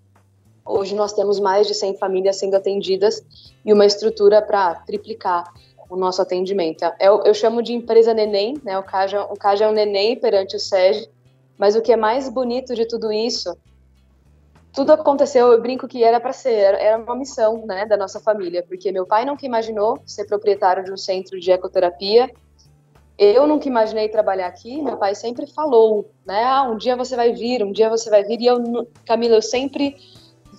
Hoje 0.64 0.94
nós 0.94 1.12
temos 1.12 1.40
mais 1.40 1.66
de 1.66 1.74
100 1.74 1.98
famílias 1.98 2.36
sendo 2.36 2.56
atendidas 2.56 3.24
e 3.64 3.72
uma 3.72 3.86
estrutura 3.86 4.42
para 4.42 4.74
triplicar 4.74 5.44
o 5.88 5.96
nosso 5.96 6.20
atendimento. 6.20 6.84
Eu, 7.00 7.22
eu, 7.22 7.32
chamo 7.32 7.62
de 7.62 7.72
empresa 7.72 8.12
neném, 8.12 8.60
né? 8.64 8.78
O 8.78 8.82
CAJA, 8.82 9.24
o 9.24 9.36
CAJA 9.36 9.66
é 9.66 9.68
um 9.68 9.72
neném 9.72 10.16
perante 10.16 10.56
o 10.56 10.60
SEG, 10.60 11.08
mas 11.56 11.76
o 11.76 11.80
que 11.80 11.92
é 11.92 11.96
mais 11.96 12.28
bonito 12.28 12.74
de 12.74 12.86
tudo 12.86 13.12
isso, 13.12 13.56
tudo 14.76 14.92
aconteceu, 14.92 15.52
eu 15.52 15.62
brinco 15.62 15.88
que 15.88 16.04
era 16.04 16.20
para 16.20 16.34
ser, 16.34 16.74
era 16.74 16.98
uma 16.98 17.16
missão, 17.16 17.64
né, 17.64 17.86
da 17.86 17.96
nossa 17.96 18.20
família, 18.20 18.62
porque 18.62 18.92
meu 18.92 19.06
pai 19.06 19.24
nunca 19.24 19.46
imaginou 19.46 19.98
ser 20.04 20.26
proprietário 20.26 20.84
de 20.84 20.92
um 20.92 20.98
centro 20.98 21.40
de 21.40 21.50
ecoterapia 21.50 22.30
eu 23.18 23.46
nunca 23.46 23.66
imaginei 23.66 24.08
trabalhar 24.08 24.46
aqui, 24.46 24.82
meu 24.82 24.96
pai 24.96 25.14
sempre 25.14 25.46
falou, 25.46 26.10
né? 26.26 26.44
Ah, 26.44 26.62
um 26.64 26.76
dia 26.76 26.94
você 26.96 27.16
vai 27.16 27.32
vir, 27.32 27.64
um 27.64 27.72
dia 27.72 27.88
você 27.88 28.10
vai 28.10 28.22
vir. 28.24 28.40
E 28.40 28.46
eu, 28.46 28.58
Camila, 29.06 29.36
eu 29.36 29.42
sempre 29.42 29.96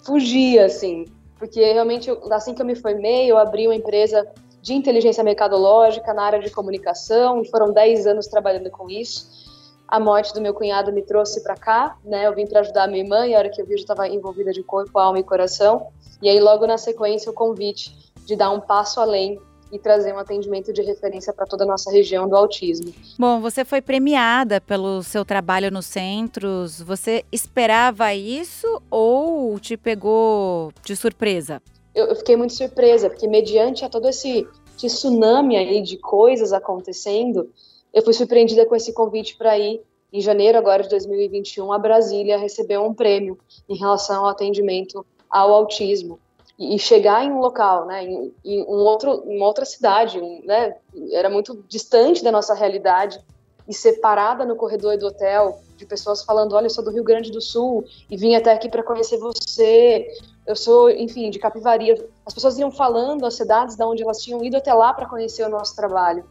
fugia, 0.04 0.66
assim, 0.66 1.06
porque 1.38 1.62
realmente, 1.62 2.10
assim 2.32 2.54
que 2.54 2.62
eu 2.62 2.66
me 2.66 2.76
formei, 2.76 3.30
eu 3.30 3.38
abri 3.38 3.68
uma 3.68 3.76
empresa 3.76 4.28
de 4.62 4.74
inteligência 4.74 5.24
mercadológica 5.24 6.14
na 6.14 6.24
área 6.24 6.40
de 6.40 6.50
comunicação, 6.50 7.42
e 7.42 7.50
foram 7.50 7.72
10 7.72 8.08
anos 8.08 8.28
trabalhando 8.28 8.70
com 8.72 8.90
isso. 8.90 9.48
A 9.88 10.00
morte 10.00 10.34
do 10.34 10.42
meu 10.42 10.54
cunhado 10.54 10.92
me 10.92 11.02
trouxe 11.02 11.42
para 11.42 11.56
cá, 11.56 11.98
né? 12.04 12.26
Eu 12.28 12.34
vim 12.34 12.46
para 12.46 12.60
ajudar 12.62 12.84
a 12.84 12.88
minha 12.88 13.04
irmã, 13.04 13.26
e 13.28 13.36
a 13.36 13.38
hora 13.38 13.50
que 13.50 13.62
eu 13.62 13.66
vi, 13.66 13.74
eu 13.74 13.78
estava 13.78 14.08
envolvida 14.08 14.52
de 14.52 14.64
corpo, 14.64 14.98
alma 14.98 15.20
e 15.20 15.24
coração. 15.24 15.88
E 16.22 16.28
aí, 16.28 16.40
logo 16.40 16.66
na 16.66 16.78
sequência, 16.78 17.30
o 17.32 17.34
convite 17.34 17.96
de 18.26 18.36
dar 18.36 18.50
um 18.50 18.60
passo 18.60 19.00
além 19.00 19.40
e 19.72 19.78
trazer 19.80 20.14
um 20.14 20.20
atendimento 20.20 20.72
de 20.72 20.82
referência 20.82 21.34
para 21.34 21.46
toda 21.46 21.64
a 21.64 21.68
nossa 21.68 21.92
região 21.92 22.28
do 22.28 22.36
autismo. 22.36 22.94
Bom, 23.18 23.40
você 23.40 23.66
foi 23.66 23.82
premiada 23.82 24.62
pelo 24.62 25.04
seu 25.04 25.26
trabalho 25.26 25.72
nos 25.72 25.86
centros. 25.86 26.82
Você 26.82 27.26
esperava 27.32 28.14
isso 28.14 28.82
ou 28.90 29.60
te 29.60 29.76
pegou 29.76 30.72
de 30.84 30.96
surpresa? 30.96 31.62
Eu, 31.94 32.06
eu 32.06 32.16
fiquei 32.16 32.36
muito 32.36 32.54
surpresa, 32.54 33.10
porque 33.10 33.28
mediante 33.28 33.84
a 33.84 33.90
todo 33.90 34.08
esse 34.08 34.48
tsunami 34.78 35.58
aí 35.58 35.82
de 35.82 35.98
coisas 35.98 36.54
acontecendo, 36.54 37.50
eu 37.94 38.04
fui 38.04 38.14
surpreendida 38.14 38.66
com 38.66 38.76
esse 38.76 38.94
convite 38.94 39.36
para 39.36 39.58
ir 39.58 39.82
em 40.14 40.22
janeiro 40.22 40.58
agora 40.58 40.84
de 40.84 40.90
2021 40.90 41.74
a 41.74 41.78
Brasília 41.78 42.38
receber 42.38 42.78
um 42.78 42.94
prêmio 42.94 43.38
em 43.68 43.76
relação 43.76 44.24
ao 44.24 44.30
atendimento 44.30 45.06
ao 45.30 45.54
autismo 45.54 46.20
e 46.58 46.80
chegar 46.80 47.24
em 47.24 47.32
um 47.32 47.40
local, 47.40 47.86
né, 47.86 48.04
em, 48.04 48.34
em 48.44 48.64
um 48.64 48.80
outro, 48.80 49.22
uma 49.26 49.46
outra 49.46 49.64
cidade, 49.64 50.20
né, 50.44 50.76
era 51.12 51.30
muito 51.30 51.64
distante 51.68 52.24
da 52.24 52.32
nossa 52.32 52.54
realidade 52.56 53.24
e 53.68 53.74
separada 53.74 54.46
no 54.46 54.56
corredor 54.56 54.98
do 54.98 55.08
hotel 55.08 55.62
de 55.76 55.86
pessoas 55.86 56.24
falando, 56.24 56.56
olha, 56.56 56.66
eu 56.66 56.70
sou 56.72 56.84
do 56.84 56.90
Rio 56.90 57.04
Grande 57.04 57.32
do 57.32 57.42
Sul 57.42 57.86
e 58.10 58.18
vim 58.18 58.34
até 58.34 58.52
aqui 58.52 58.70
para 58.70 58.82
conhecer 58.82 59.18
você. 59.18 60.08
Eu 60.46 60.56
sou, 60.56 60.90
enfim, 60.90 61.30
de 61.30 61.38
Capivari. 61.38 61.92
As 62.26 62.34
pessoas 62.34 62.58
iam 62.58 62.72
falando 62.72 63.26
as 63.26 63.36
cidades 63.36 63.76
de 63.76 63.84
onde 63.84 64.02
elas 64.02 64.22
tinham 64.24 64.44
ido 64.44 64.58
até 64.58 64.74
lá 64.74 64.94
para 64.94 65.08
conhecer 65.08 65.44
o 65.46 65.50
nosso 65.50 65.76
trabalho. 65.76 66.26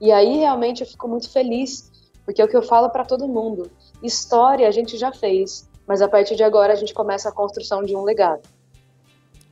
E 0.00 0.12
aí 0.12 0.36
realmente 0.36 0.82
eu 0.82 0.86
fico 0.86 1.08
muito 1.08 1.30
feliz, 1.30 1.90
porque 2.24 2.40
é 2.40 2.44
o 2.44 2.48
que 2.48 2.56
eu 2.56 2.62
falo 2.62 2.90
para 2.90 3.04
todo 3.04 3.26
mundo. 3.26 3.70
História 4.02 4.68
a 4.68 4.70
gente 4.70 4.96
já 4.96 5.12
fez, 5.12 5.68
mas 5.86 6.02
a 6.02 6.08
partir 6.08 6.36
de 6.36 6.44
agora 6.44 6.72
a 6.72 6.76
gente 6.76 6.94
começa 6.94 7.28
a 7.28 7.32
construção 7.32 7.82
de 7.82 7.96
um 7.96 8.02
legado. 8.02 8.42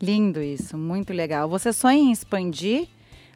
Lindo 0.02 0.40
isso, 0.40 0.78
muito 0.78 1.12
legal. 1.12 1.48
Você 1.48 1.72
sonha 1.72 1.98
em 1.98 2.12
expandir 2.12 2.88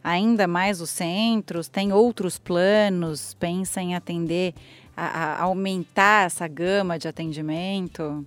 ainda 0.03 0.47
mais 0.47 0.81
os 0.81 0.89
centros? 0.89 1.69
Tem 1.69 1.93
outros 1.93 2.39
planos? 2.39 3.35
Pensa 3.35 3.83
em 3.83 3.95
atender, 3.95 4.55
a, 4.97 5.07
a 5.07 5.43
aumentar 5.43 6.27
essa 6.27 6.49
gama 6.49 6.99
de 6.99 7.07
atendimento? 7.07 8.27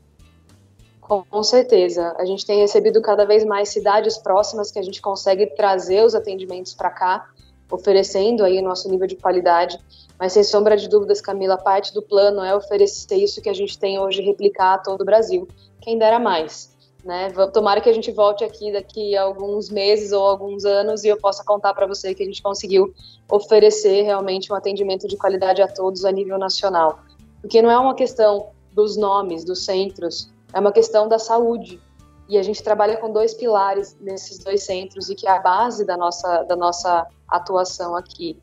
Com 1.02 1.42
certeza. 1.42 2.14
A 2.20 2.26
gente 2.26 2.46
tem 2.46 2.60
recebido 2.60 3.02
cada 3.02 3.26
vez 3.26 3.46
mais 3.46 3.70
cidades 3.70 4.18
próximas 4.18 4.70
que 4.70 4.78
a 4.78 4.82
gente 4.82 5.02
consegue 5.02 5.48
trazer 5.48 6.04
os 6.04 6.14
atendimentos 6.14 6.74
para 6.74 6.90
cá, 6.90 7.30
oferecendo 7.72 8.44
aí 8.44 8.62
nosso 8.62 8.90
nível 8.90 9.08
de 9.08 9.16
qualidade. 9.16 9.80
Mas 10.20 10.34
sem 10.34 10.44
sombra 10.44 10.76
de 10.76 10.90
dúvidas, 10.90 11.22
Camila, 11.22 11.58
parte 11.58 11.94
do 11.94 12.02
plano 12.02 12.44
é 12.44 12.54
oferecer 12.54 13.16
isso 13.16 13.42
que 13.42 13.50
a 13.50 13.54
gente 13.54 13.80
tem 13.80 13.98
hoje, 13.98 14.22
replicar 14.22 14.74
a 14.74 14.78
todo 14.78 15.02
o 15.02 15.06
Brasil. 15.06 15.48
Quem 15.82 15.98
dera 15.98 16.20
mais. 16.20 16.76
Né? 17.04 17.32
Tomara 17.54 17.80
que 17.80 17.90
a 17.90 17.94
gente 17.94 18.12
volte 18.12 18.44
aqui 18.44 18.72
daqui 18.72 19.16
a 19.16 19.24
alguns 19.24 19.70
meses 19.70 20.12
ou 20.12 20.24
alguns 20.24 20.66
anos 20.66 21.04
e 21.04 21.08
eu 21.08 21.18
possa 21.18 21.44
contar 21.44 21.74
para 21.74 21.86
você 21.86 22.14
que 22.14 22.24
a 22.24 22.26
gente 22.26 22.42
conseguiu 22.42 22.94
oferecer 23.32 24.02
realmente 24.02 24.52
um 24.52 24.56
atendimento 24.56 25.08
de 25.08 25.16
qualidade 25.16 25.62
a 25.62 25.68
todos 25.68 26.04
a 26.04 26.12
nível 26.12 26.38
nacional. 26.38 27.00
Porque 27.40 27.62
não 27.62 27.72
é 27.72 27.78
uma 27.78 27.96
questão 27.96 28.50
dos 28.74 28.98
nomes, 28.98 29.44
dos 29.44 29.64
centros, 29.64 30.30
é 30.54 30.60
uma 30.60 30.72
questão 30.72 31.08
da 31.08 31.18
saúde. 31.18 31.80
E 32.28 32.38
a 32.38 32.44
gente 32.44 32.62
trabalha 32.62 32.98
com 32.98 33.12
dois 33.12 33.34
pilares 33.34 33.96
nesses 34.02 34.40
dois 34.40 34.64
centros 34.64 35.10
e 35.10 35.16
que 35.16 35.26
é 35.28 35.32
a 35.32 35.40
base 35.40 35.86
da 35.86 35.96
nossa, 35.96 36.44
da 36.44 36.56
nossa 36.56 37.08
atuação 37.28 37.96
aqui. 37.96 38.38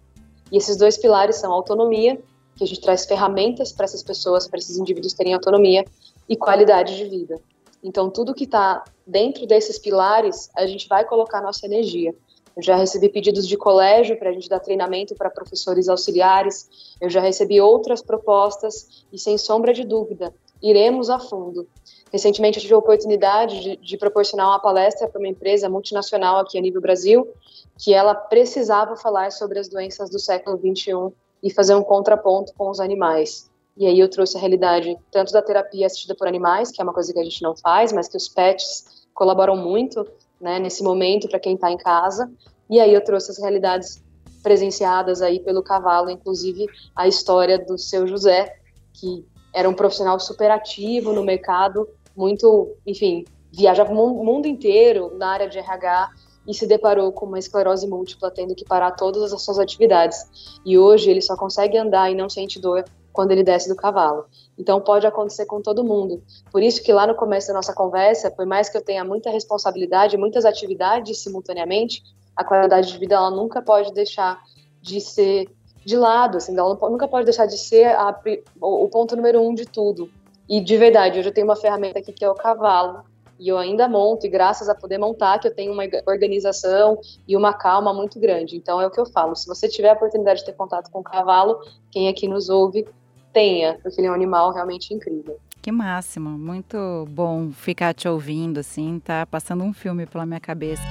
E 0.50 0.56
esses 0.56 0.76
dois 0.76 0.96
pilares 0.96 1.36
são 1.36 1.52
autonomia, 1.52 2.18
que 2.56 2.64
a 2.64 2.66
gente 2.66 2.80
traz 2.80 3.04
ferramentas 3.04 3.72
para 3.72 3.84
essas 3.84 4.02
pessoas, 4.02 4.46
para 4.46 4.58
esses 4.58 4.78
indivíduos 4.78 5.12
terem 5.12 5.34
autonomia, 5.34 5.84
e 6.28 6.36
qualidade 6.36 6.96
de 6.96 7.04
vida. 7.04 7.40
Então, 7.84 8.08
tudo 8.08 8.34
que 8.34 8.44
está 8.44 8.82
dentro 9.06 9.46
desses 9.46 9.78
pilares, 9.78 10.50
a 10.56 10.66
gente 10.66 10.88
vai 10.88 11.04
colocar 11.04 11.42
nossa 11.42 11.66
energia. 11.66 12.14
Eu 12.56 12.62
já 12.62 12.76
recebi 12.76 13.10
pedidos 13.10 13.46
de 13.46 13.58
colégio 13.58 14.18
para 14.18 14.30
a 14.30 14.32
gente 14.32 14.48
dar 14.48 14.58
treinamento 14.58 15.14
para 15.14 15.28
professores 15.28 15.88
auxiliares, 15.88 16.96
eu 17.00 17.10
já 17.10 17.20
recebi 17.20 17.60
outras 17.60 18.00
propostas 18.00 19.04
e, 19.12 19.18
sem 19.18 19.36
sombra 19.36 19.74
de 19.74 19.84
dúvida, 19.84 20.32
iremos 20.62 21.10
a 21.10 21.18
fundo. 21.18 21.68
Recentemente, 22.10 22.58
eu 22.58 22.62
tive 22.62 22.74
a 22.74 22.78
oportunidade 22.78 23.60
de, 23.60 23.76
de 23.76 23.98
proporcionar 23.98 24.46
uma 24.46 24.60
palestra 24.60 25.06
para 25.08 25.18
uma 25.18 25.28
empresa 25.28 25.68
multinacional 25.68 26.38
aqui 26.38 26.56
a 26.56 26.60
nível 26.60 26.80
Brasil, 26.80 27.28
que 27.76 27.92
ela 27.92 28.14
precisava 28.14 28.96
falar 28.96 29.30
sobre 29.30 29.58
as 29.58 29.68
doenças 29.68 30.08
do 30.08 30.18
século 30.18 30.56
XXI 30.56 31.12
e 31.42 31.52
fazer 31.52 31.74
um 31.74 31.82
contraponto 31.82 32.54
com 32.54 32.70
os 32.70 32.80
animais. 32.80 33.50
E 33.76 33.86
aí 33.86 33.98
eu 33.98 34.08
trouxe 34.08 34.36
a 34.36 34.40
realidade 34.40 34.96
tanto 35.10 35.32
da 35.32 35.42
terapia 35.42 35.86
assistida 35.86 36.14
por 36.14 36.28
animais, 36.28 36.70
que 36.70 36.80
é 36.80 36.84
uma 36.84 36.92
coisa 36.92 37.12
que 37.12 37.18
a 37.18 37.24
gente 37.24 37.42
não 37.42 37.56
faz, 37.56 37.92
mas 37.92 38.08
que 38.08 38.16
os 38.16 38.28
pets 38.28 39.06
colaboram 39.12 39.56
muito 39.56 40.06
né, 40.40 40.58
nesse 40.58 40.82
momento 40.82 41.28
para 41.28 41.40
quem 41.40 41.54
está 41.54 41.70
em 41.70 41.76
casa. 41.76 42.30
E 42.70 42.78
aí 42.80 42.94
eu 42.94 43.02
trouxe 43.02 43.32
as 43.32 43.38
realidades 43.38 44.02
presenciadas 44.42 45.22
aí 45.22 45.40
pelo 45.40 45.62
cavalo, 45.62 46.10
inclusive 46.10 46.66
a 46.94 47.08
história 47.08 47.58
do 47.58 47.76
seu 47.78 48.06
José, 48.06 48.54
que 48.92 49.26
era 49.52 49.68
um 49.68 49.74
profissional 49.74 50.20
super 50.20 50.50
ativo 50.50 51.12
no 51.12 51.24
mercado, 51.24 51.88
muito, 52.16 52.76
enfim, 52.86 53.24
viajava 53.50 53.92
o 53.92 54.24
mundo 54.24 54.46
inteiro 54.46 55.16
na 55.16 55.28
área 55.28 55.48
de 55.48 55.58
RH 55.58 56.10
e 56.46 56.52
se 56.52 56.66
deparou 56.66 57.10
com 57.10 57.26
uma 57.26 57.38
esclerose 57.38 57.86
múltipla, 57.86 58.30
tendo 58.30 58.54
que 58.54 58.64
parar 58.64 58.92
todas 58.92 59.32
as 59.32 59.42
suas 59.42 59.58
atividades. 59.58 60.58
E 60.64 60.76
hoje 60.76 61.10
ele 61.10 61.22
só 61.22 61.36
consegue 61.36 61.78
andar 61.78 62.10
e 62.10 62.14
não 62.14 62.28
sente 62.28 62.60
dor 62.60 62.84
quando 63.14 63.30
ele 63.30 63.44
desce 63.44 63.68
do 63.68 63.76
cavalo. 63.76 64.26
Então 64.58 64.80
pode 64.80 65.06
acontecer 65.06 65.46
com 65.46 65.62
todo 65.62 65.84
mundo. 65.84 66.22
Por 66.50 66.62
isso 66.62 66.82
que 66.82 66.92
lá 66.92 67.06
no 67.06 67.14
começo 67.14 67.48
da 67.48 67.54
nossa 67.54 67.72
conversa, 67.72 68.30
por 68.30 68.44
mais 68.44 68.68
que 68.68 68.76
eu 68.76 68.82
tenha 68.82 69.04
muita 69.04 69.30
responsabilidade, 69.30 70.18
muitas 70.18 70.44
atividades 70.44 71.22
simultaneamente, 71.22 72.02
a 72.36 72.44
qualidade 72.44 72.92
de 72.92 72.98
vida 72.98 73.14
ela 73.14 73.30
nunca 73.30 73.62
pode 73.62 73.94
deixar 73.94 74.42
de 74.82 75.00
ser 75.00 75.48
de 75.84 75.96
lado, 75.96 76.38
assim, 76.38 76.58
ela 76.58 76.74
nunca 76.74 77.06
pode 77.06 77.24
deixar 77.24 77.46
de 77.46 77.56
ser 77.56 77.86
a, 77.94 78.18
o 78.60 78.88
ponto 78.88 79.14
número 79.14 79.40
um 79.40 79.54
de 79.54 79.64
tudo. 79.64 80.10
E 80.48 80.60
de 80.60 80.76
verdade, 80.76 81.18
hoje 81.18 81.28
eu 81.28 81.32
tenho 81.32 81.46
uma 81.46 81.56
ferramenta 81.56 82.00
aqui 82.00 82.12
que 82.12 82.24
é 82.24 82.28
o 82.28 82.34
cavalo, 82.34 83.04
e 83.38 83.48
eu 83.48 83.58
ainda 83.58 83.88
monto, 83.88 84.26
e 84.26 84.28
graças 84.28 84.68
a 84.68 84.74
poder 84.74 84.98
montar, 84.98 85.38
que 85.38 85.48
eu 85.48 85.54
tenho 85.54 85.72
uma 85.72 85.82
organização 86.06 86.98
e 87.26 87.36
uma 87.36 87.52
calma 87.52 87.92
muito 87.92 88.18
grande. 88.20 88.56
Então 88.56 88.80
é 88.80 88.86
o 88.86 88.90
que 88.90 89.00
eu 89.00 89.06
falo: 89.06 89.34
se 89.34 89.46
você 89.46 89.68
tiver 89.68 89.90
a 89.90 89.94
oportunidade 89.94 90.40
de 90.40 90.46
ter 90.46 90.52
contato 90.52 90.90
com 90.90 91.00
o 91.00 91.04
cavalo, 91.04 91.58
quem 91.90 92.08
aqui 92.08 92.28
nos 92.28 92.48
ouve, 92.48 92.86
tenha, 93.34 93.76
porque 93.82 94.00
ele 94.00 94.06
é 94.06 94.10
um 94.10 94.14
animal 94.14 94.52
realmente 94.52 94.94
incrível. 94.94 95.36
Que 95.60 95.72
máximo, 95.72 96.30
muito 96.30 97.06
bom 97.10 97.50
ficar 97.50 97.92
te 97.92 98.06
ouvindo 98.06 98.60
assim, 98.60 99.00
tá 99.04 99.26
passando 99.26 99.64
um 99.64 99.72
filme 99.72 100.06
pela 100.06 100.24
minha 100.24 100.40
cabeça. 100.40 100.82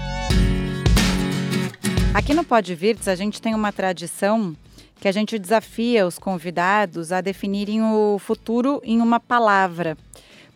Aqui 2.14 2.34
no 2.34 2.44
Pode 2.44 2.76
Virtus 2.76 3.08
a 3.08 3.16
gente 3.16 3.42
tem 3.42 3.56
uma 3.56 3.72
tradição 3.72 4.56
que 5.00 5.08
a 5.08 5.12
gente 5.12 5.40
desafia 5.40 6.06
os 6.06 6.20
convidados 6.20 7.12
a 7.12 7.22
definirem 7.22 7.82
o 7.84 8.18
futuro 8.20 8.82
em 8.84 9.02
uma 9.02 9.20
palavra. 9.20 9.98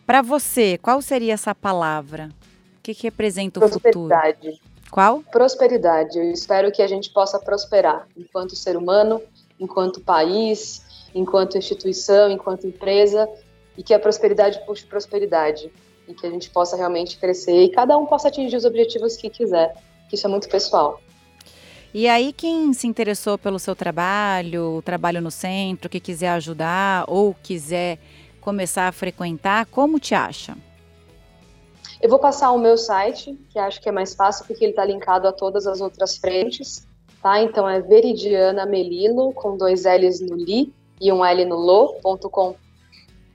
Para 0.06 0.22
você, 0.22 0.78
qual 0.78 1.02
seria 1.02 1.34
essa 1.34 1.54
palavra? 1.54 2.30
O 2.78 2.82
que, 2.82 2.94
que 2.94 3.02
representa 3.04 3.60
o 3.60 3.68
futuro? 3.68 4.08
Prosperidade. 4.08 4.60
Qual? 4.90 5.22
Prosperidade. 5.30 6.18
Eu 6.18 6.32
espero 6.32 6.72
que 6.72 6.80
a 6.80 6.86
gente 6.86 7.10
possa 7.10 7.38
prosperar 7.38 8.06
enquanto 8.16 8.56
ser 8.56 8.76
humano, 8.76 9.20
enquanto 9.60 10.00
país, 10.00 10.82
enquanto 11.14 11.58
instituição, 11.58 12.30
enquanto 12.30 12.66
empresa, 12.66 13.28
e 13.76 13.82
que 13.82 13.94
a 13.94 13.98
prosperidade 13.98 14.60
puxe 14.66 14.84
prosperidade, 14.84 15.70
e 16.08 16.14
que 16.14 16.26
a 16.26 16.30
gente 16.30 16.50
possa 16.50 16.76
realmente 16.76 17.18
crescer 17.18 17.64
e 17.64 17.68
cada 17.68 17.96
um 17.96 18.06
possa 18.06 18.28
atingir 18.28 18.56
os 18.56 18.64
objetivos 18.64 19.16
que 19.16 19.28
quiser, 19.28 19.76
que 20.08 20.16
isso 20.16 20.26
é 20.26 20.30
muito 20.30 20.48
pessoal. 20.48 21.00
E 21.92 22.08
aí, 22.08 22.32
quem 22.32 22.72
se 22.72 22.86
interessou 22.86 23.38
pelo 23.38 23.58
seu 23.58 23.74
trabalho, 23.74 24.76
o 24.76 24.82
trabalho 24.82 25.20
no 25.20 25.30
centro, 25.30 25.88
que 25.88 26.00
quiser 26.00 26.28
ajudar 26.30 27.04
ou 27.08 27.34
quiser 27.42 27.98
começar 28.40 28.88
a 28.88 28.92
frequentar, 28.92 29.66
como 29.66 29.98
te 29.98 30.14
acha? 30.14 30.56
Eu 32.00 32.08
vou 32.08 32.18
passar 32.18 32.52
o 32.52 32.58
meu 32.58 32.76
site, 32.76 33.38
que 33.50 33.58
acho 33.58 33.80
que 33.80 33.88
é 33.88 33.92
mais 33.92 34.14
fácil 34.14 34.46
porque 34.46 34.64
ele 34.64 34.72
está 34.72 34.84
linkado 34.84 35.26
a 35.26 35.32
todas 35.32 35.66
as 35.66 35.80
outras 35.80 36.16
frentes, 36.16 36.86
tá? 37.22 37.42
Então 37.42 37.68
é 37.68 37.80
Veridiana 37.80 38.64
Melilo, 38.64 39.32
com 39.32 39.56
dois 39.56 39.84
L's 39.84 40.20
no 40.20 40.36
li 40.36 40.72
e 41.00 41.12
um 41.12 41.24
L 41.24 41.44
no 41.44 41.56
lo.com 41.56 42.56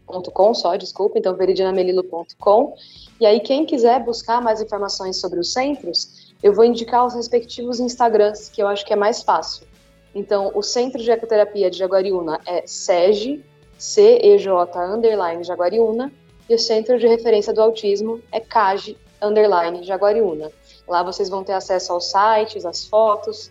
.com 0.05 0.53
só, 0.53 0.75
desculpa, 0.75 1.17
então 1.17 1.35
veridianamelilo.com. 1.35 2.75
E 3.19 3.25
aí 3.25 3.39
quem 3.39 3.65
quiser 3.65 4.03
buscar 4.03 4.41
mais 4.41 4.61
informações 4.61 5.19
sobre 5.19 5.39
os 5.39 5.51
centros, 5.53 6.33
eu 6.41 6.53
vou 6.53 6.65
indicar 6.65 7.05
os 7.05 7.13
respectivos 7.13 7.79
Instagrams, 7.79 8.49
que 8.49 8.61
eu 8.61 8.67
acho 8.67 8.85
que 8.85 8.93
é 8.93 8.95
mais 8.95 9.23
fácil. 9.23 9.65
Então, 10.13 10.51
o 10.53 10.61
Centro 10.61 11.01
de 11.01 11.09
Ecoterapia 11.09 11.71
de 11.71 11.77
Jaguariúna 11.77 12.39
é 12.45 12.67
SEJ, 12.67 13.43
C-E-J, 13.77 14.93
underline, 14.93 15.43
Jaguariúna, 15.43 16.11
e 16.47 16.53
o 16.53 16.59
Centro 16.59 16.99
de 16.99 17.07
Referência 17.07 17.53
do 17.53 17.61
Autismo 17.61 18.21
é 18.31 18.39
CAGE, 18.39 18.97
underline, 19.21 19.83
Jaguariúna. 19.83 20.51
Lá 20.87 21.01
vocês 21.01 21.29
vão 21.29 21.43
ter 21.43 21.53
acesso 21.53 21.93
aos 21.93 22.11
sites, 22.11 22.65
às 22.65 22.85
fotos 22.85 23.49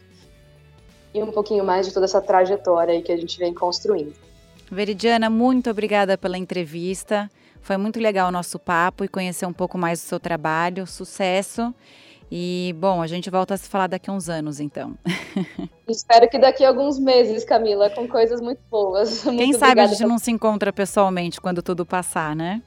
e 1.14 1.22
um 1.22 1.30
pouquinho 1.30 1.64
mais 1.64 1.86
de 1.86 1.92
toda 1.92 2.06
essa 2.06 2.20
trajetória 2.20 2.94
aí 2.94 3.02
que 3.02 3.12
a 3.12 3.16
gente 3.16 3.38
vem 3.38 3.52
construindo. 3.52 4.14
Veridiana, 4.70 5.28
muito 5.28 5.70
obrigada 5.70 6.16
pela 6.16 6.38
entrevista. 6.38 7.30
Foi 7.60 7.76
muito 7.76 8.00
legal 8.00 8.28
o 8.28 8.32
nosso 8.32 8.58
papo 8.58 9.04
e 9.04 9.08
conhecer 9.08 9.46
um 9.46 9.52
pouco 9.52 9.76
mais 9.76 10.00
do 10.00 10.04
seu 10.04 10.18
trabalho. 10.18 10.86
Sucesso! 10.86 11.74
E, 12.34 12.74
bom, 12.78 13.02
a 13.02 13.06
gente 13.06 13.28
volta 13.28 13.52
a 13.52 13.56
se 13.58 13.68
falar 13.68 13.88
daqui 13.88 14.08
a 14.08 14.12
uns 14.14 14.30
anos, 14.30 14.58
então. 14.58 14.94
Espero 15.86 16.26
que 16.30 16.38
daqui 16.38 16.64
a 16.64 16.68
alguns 16.68 16.98
meses, 16.98 17.44
Camila, 17.44 17.90
com 17.90 18.08
coisas 18.08 18.40
muito 18.40 18.62
boas. 18.70 19.22
Muito 19.26 19.38
Quem 19.38 19.52
sabe 19.52 19.82
a 19.82 19.86
gente 19.86 20.02
não 20.06 20.18
se 20.18 20.30
encontra 20.30 20.72
pessoalmente 20.72 21.38
quando 21.38 21.62
tudo 21.62 21.84
passar, 21.84 22.34
né? 22.34 22.62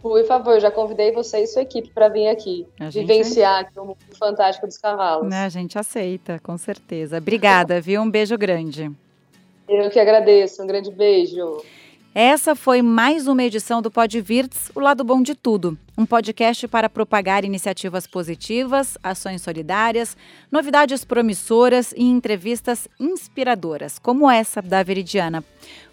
Por 0.00 0.24
favor, 0.26 0.60
já 0.60 0.70
convidei 0.70 1.10
você 1.10 1.40
e 1.40 1.46
sua 1.46 1.62
equipe 1.62 1.90
para 1.90 2.08
vir 2.08 2.28
aqui, 2.28 2.66
a 2.78 2.90
vivenciar 2.90 3.64
gente... 3.64 3.78
o 3.78 3.84
mundo 3.86 3.96
fantástico 4.18 4.66
dos 4.66 4.78
cavalos. 4.78 5.32
A 5.32 5.48
gente 5.48 5.78
aceita, 5.78 6.38
com 6.42 6.56
certeza. 6.56 7.18
Obrigada, 7.18 7.80
viu? 7.80 8.02
Um 8.02 8.10
beijo 8.10 8.36
grande. 8.38 8.90
Eu 9.68 9.90
que 9.90 9.98
agradeço. 9.98 10.62
Um 10.62 10.66
grande 10.66 10.90
beijo. 10.90 11.60
Essa 12.18 12.56
foi 12.56 12.80
mais 12.80 13.26
uma 13.26 13.44
edição 13.44 13.82
do 13.82 13.90
Pod 13.90 14.18
Virts, 14.22 14.70
o 14.74 14.80
lado 14.80 15.04
bom 15.04 15.20
de 15.20 15.34
tudo. 15.34 15.76
Um 15.98 16.06
podcast 16.06 16.66
para 16.66 16.88
propagar 16.88 17.44
iniciativas 17.44 18.06
positivas, 18.06 18.96
ações 19.02 19.42
solidárias, 19.42 20.16
novidades 20.50 21.04
promissoras 21.04 21.92
e 21.92 22.04
entrevistas 22.04 22.88
inspiradoras, 22.98 23.98
como 23.98 24.30
essa 24.30 24.62
da 24.62 24.82
Veridiana. 24.82 25.44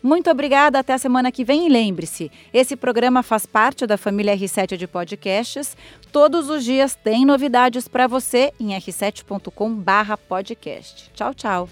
Muito 0.01 0.31
obrigada, 0.31 0.79
até 0.79 0.93
a 0.93 0.97
semana 0.97 1.29
que 1.29 1.43
vem 1.43 1.67
e 1.67 1.69
lembre-se, 1.69 2.31
esse 2.53 2.77
programa 2.77 3.21
faz 3.21 3.45
parte 3.45 3.85
da 3.85 3.97
família 3.97 4.33
R7 4.33 4.77
de 4.77 4.87
podcasts. 4.87 5.75
Todos 6.09 6.47
os 6.47 6.63
dias 6.63 6.95
tem 6.95 7.25
novidades 7.25 7.89
para 7.89 8.07
você 8.07 8.53
em 8.57 8.69
r7.com/podcast. 8.69 11.11
Tchau, 11.13 11.33
tchau. 11.33 11.67